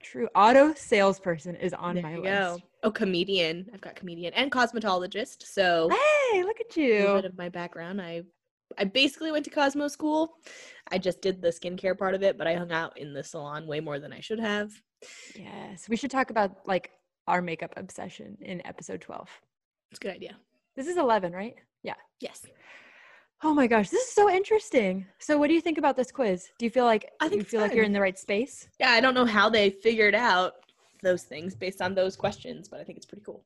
[0.02, 0.30] True.
[0.34, 2.24] Auto salesperson is on There my list.
[2.24, 2.58] go.
[2.84, 3.70] Oh, comedian.
[3.74, 5.44] I've got comedian and cosmetologist.
[5.44, 5.90] So
[6.32, 8.02] Hey, look at you a bit of my background.
[8.02, 8.24] I
[8.78, 10.38] I basically went to Cosmo school.
[10.92, 13.66] I just did the skincare part of it, but I hung out in the salon
[13.66, 14.72] way more than I should have.
[15.36, 15.90] Yes.
[15.90, 16.92] We should talk about like
[17.28, 19.28] our makeup obsession in episode 12.
[19.92, 20.38] It's a good idea.
[20.76, 21.56] This is 11, right?
[21.84, 21.96] Yeah.
[22.22, 22.46] Yes.
[23.42, 25.06] Oh my gosh, this is so interesting.
[25.18, 26.50] So, what do you think about this quiz?
[26.58, 28.68] Do you feel like I think you feel like you're in the right space?
[28.80, 30.56] Yeah, I don't know how they figured out
[31.04, 33.46] those things based on those questions, but I think it's pretty cool.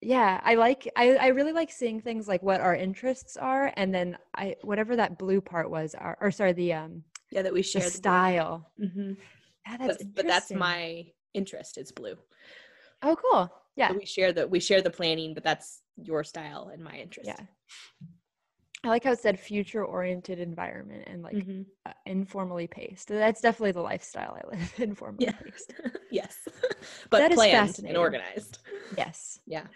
[0.00, 3.92] Yeah, I like I I really like seeing things like what our interests are and
[3.92, 7.60] then I whatever that blue part was our, or sorry, the um Yeah, that we
[7.62, 8.70] the share style.
[8.78, 9.12] hmm
[9.66, 11.78] Yeah, that's But, but that's my interest.
[11.78, 12.16] It's blue.
[13.02, 13.52] Oh, cool.
[13.74, 13.88] Yeah.
[13.88, 17.28] So we share the we share the planning, but that's your style and my interest.
[17.28, 17.46] Yeah.
[18.84, 21.66] I like how it said future oriented environment and like Mhm.
[21.86, 23.08] uh, informally paced.
[23.08, 25.32] That's definitely the lifestyle I live, informally Yeah.
[25.32, 25.72] paced.
[26.10, 26.36] yes.
[27.10, 27.96] but That is planned and fascinating.
[27.96, 28.58] organized.
[28.96, 29.38] Yes.
[29.46, 29.66] Yeah.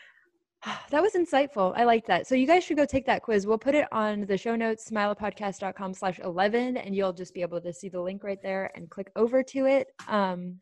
[0.91, 1.73] That was insightful.
[1.77, 2.27] I like that.
[2.27, 3.47] So you guys should go take that quiz.
[3.47, 7.61] We'll put it on the show notes, smilapodcast.com slash 11, and you'll just be able
[7.61, 9.89] to see the link right there and click over to it.
[10.09, 10.59] Um,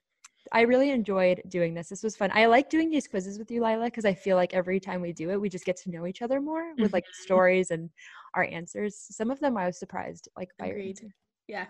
[0.54, 1.88] I really enjoyed doing this.
[1.88, 2.30] This was fun.
[2.32, 5.12] I like doing these quizzes with you, Lila, because I feel like every time we
[5.12, 7.90] do it, we just get to know each other more with like stories and
[8.34, 8.94] our answers.
[8.96, 10.90] Some of them I was surprised, like by your Agreed.
[11.00, 11.14] answer.
[11.48, 11.66] Yeah.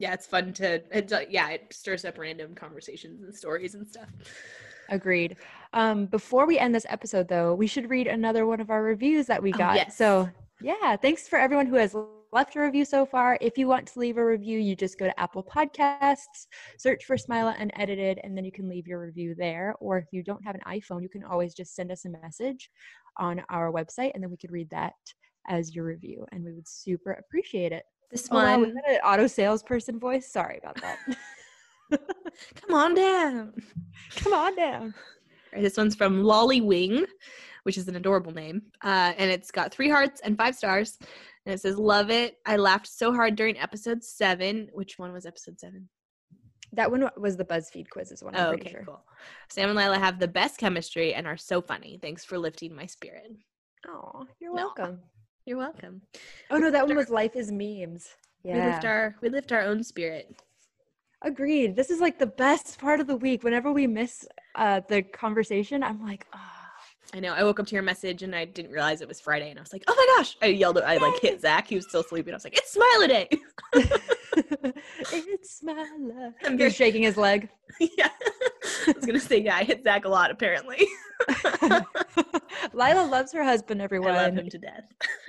[0.00, 4.08] Yeah, it's fun to uh, yeah, it stirs up random conversations and stories and stuff.
[4.90, 5.36] Agreed.
[5.72, 9.26] Um, before we end this episode, though, we should read another one of our reviews
[9.26, 9.76] that we Oh, got.
[9.76, 9.96] yes.
[9.96, 10.28] So,
[10.60, 11.94] yeah, thanks for everyone who has
[12.34, 13.38] left a review so far.
[13.40, 17.16] If you want to leave a review, you just go to Apple Podcasts, search for
[17.16, 19.76] Smila Unedited, and then you can leave your review there.
[19.80, 22.68] Or if you don't have an iPhone, you can always just send us a message
[23.18, 24.94] on our website, and then we could read that
[25.48, 27.84] as your review, and we would super appreciate it.
[28.10, 30.30] This Oh, wow, was one that an auto salesperson voice?
[30.30, 30.98] Sorry about that.
[32.56, 33.52] come on down.
[34.16, 34.94] Come on down.
[35.52, 37.06] Right, this one's from Lolly Wing,
[37.62, 38.62] which is an adorable name.
[38.82, 40.98] Uh, and it's got three hearts and five stars.
[41.46, 42.38] And it says, Love it.
[42.46, 44.68] I laughed so hard during episode seven.
[44.72, 45.88] Which one was episode seven?
[46.72, 48.82] That one was the BuzzFeed quiz, is one I'm Oh, pretty okay, sure.
[48.84, 49.04] cool.
[49.48, 51.98] Sam and Lila have the best chemistry and are so funny.
[52.02, 53.30] Thanks for lifting my spirit.
[53.86, 54.64] Oh, you're No.
[54.64, 55.00] welcome.
[55.46, 56.00] You're welcome.
[56.50, 58.08] Oh no, that one was Life is Memes.
[58.42, 58.54] Yeah.
[58.56, 60.34] We lift our we lift our own spirit.
[61.22, 61.76] Agreed.
[61.76, 63.44] This is like the best part of the week.
[63.44, 64.26] Whenever we miss
[64.56, 66.63] uh, the conversation, I'm like, ah.
[67.14, 67.32] I know.
[67.32, 69.62] I woke up to your message and I didn't realize it was Friday, and I
[69.62, 70.78] was like, "Oh my gosh!" I yelled.
[70.78, 71.68] I like hit Zach.
[71.68, 72.34] He was still sleeping.
[72.34, 73.28] I was like, "It's Smile Day!"
[75.12, 76.32] it's love.
[76.44, 77.48] I'm very- shaking his leg.
[77.78, 78.08] yeah,
[78.88, 80.32] I was gonna say, yeah, I hit Zach a lot.
[80.32, 80.86] Apparently,
[82.72, 84.84] Lila loves her husband, Everyone, I love him to death.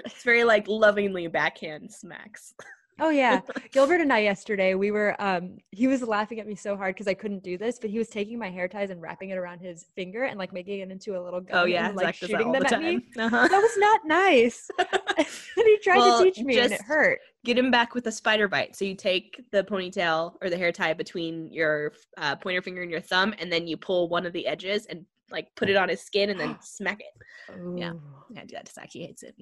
[0.05, 2.53] it's very like lovingly backhand smacks.
[2.99, 3.41] Oh yeah.
[3.71, 7.07] Gilbert and I yesterday, we were um he was laughing at me so hard because
[7.07, 9.59] I couldn't do this, but he was taking my hair ties and wrapping it around
[9.59, 12.15] his finger and like making it into a little gun Oh yeah, and like Zach
[12.15, 13.05] shooting them the at me.
[13.17, 13.47] Uh-huh.
[13.47, 14.69] That was not nice.
[14.79, 15.27] and
[15.57, 17.19] he tried Well, to teach me and it hurt.
[17.43, 18.75] Get him back with a spider bite.
[18.75, 22.89] So you take the ponytail or the hair tie between your uh, pointer finger and
[22.89, 25.89] your thumb, and then you pull one of the edges and like put it on
[25.89, 27.57] his skin and then smack it.
[27.75, 27.93] Yeah.
[27.93, 28.01] Ooh.
[28.37, 28.89] I'm do that to Zach.
[28.91, 29.35] He hates it.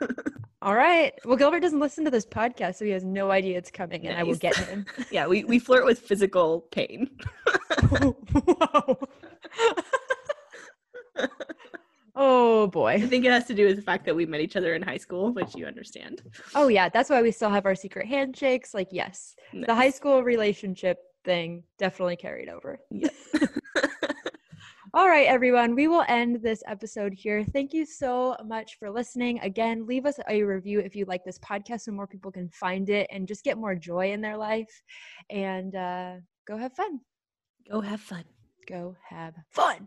[0.62, 1.14] All right.
[1.24, 4.18] Well, Gilbert doesn't listen to this podcast, so he has no idea it's coming, and
[4.18, 4.84] I will get him.
[5.10, 7.10] yeah, we, we flirt with physical pain.
[7.88, 8.98] Whoa.
[12.14, 12.92] oh boy.
[12.92, 14.82] I think it has to do with the fact that we met each other in
[14.82, 16.22] high school, which you understand.
[16.54, 18.74] Oh yeah, that's why we still have our secret handshakes.
[18.74, 22.80] Like, yes, the high school relationship thing definitely carried over.
[22.90, 23.08] Yeah.
[24.92, 27.44] All right, everyone, we will end this episode here.
[27.44, 29.38] Thank you so much for listening.
[29.38, 32.90] Again, leave us a review if you like this podcast so more people can find
[32.90, 34.82] it and just get more joy in their life.
[35.30, 36.14] And uh,
[36.44, 36.98] go have fun.
[37.70, 38.24] Go have fun.
[38.66, 39.86] Go have fun.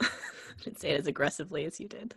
[0.00, 0.08] I
[0.62, 2.14] Didn't say it as aggressively as you did.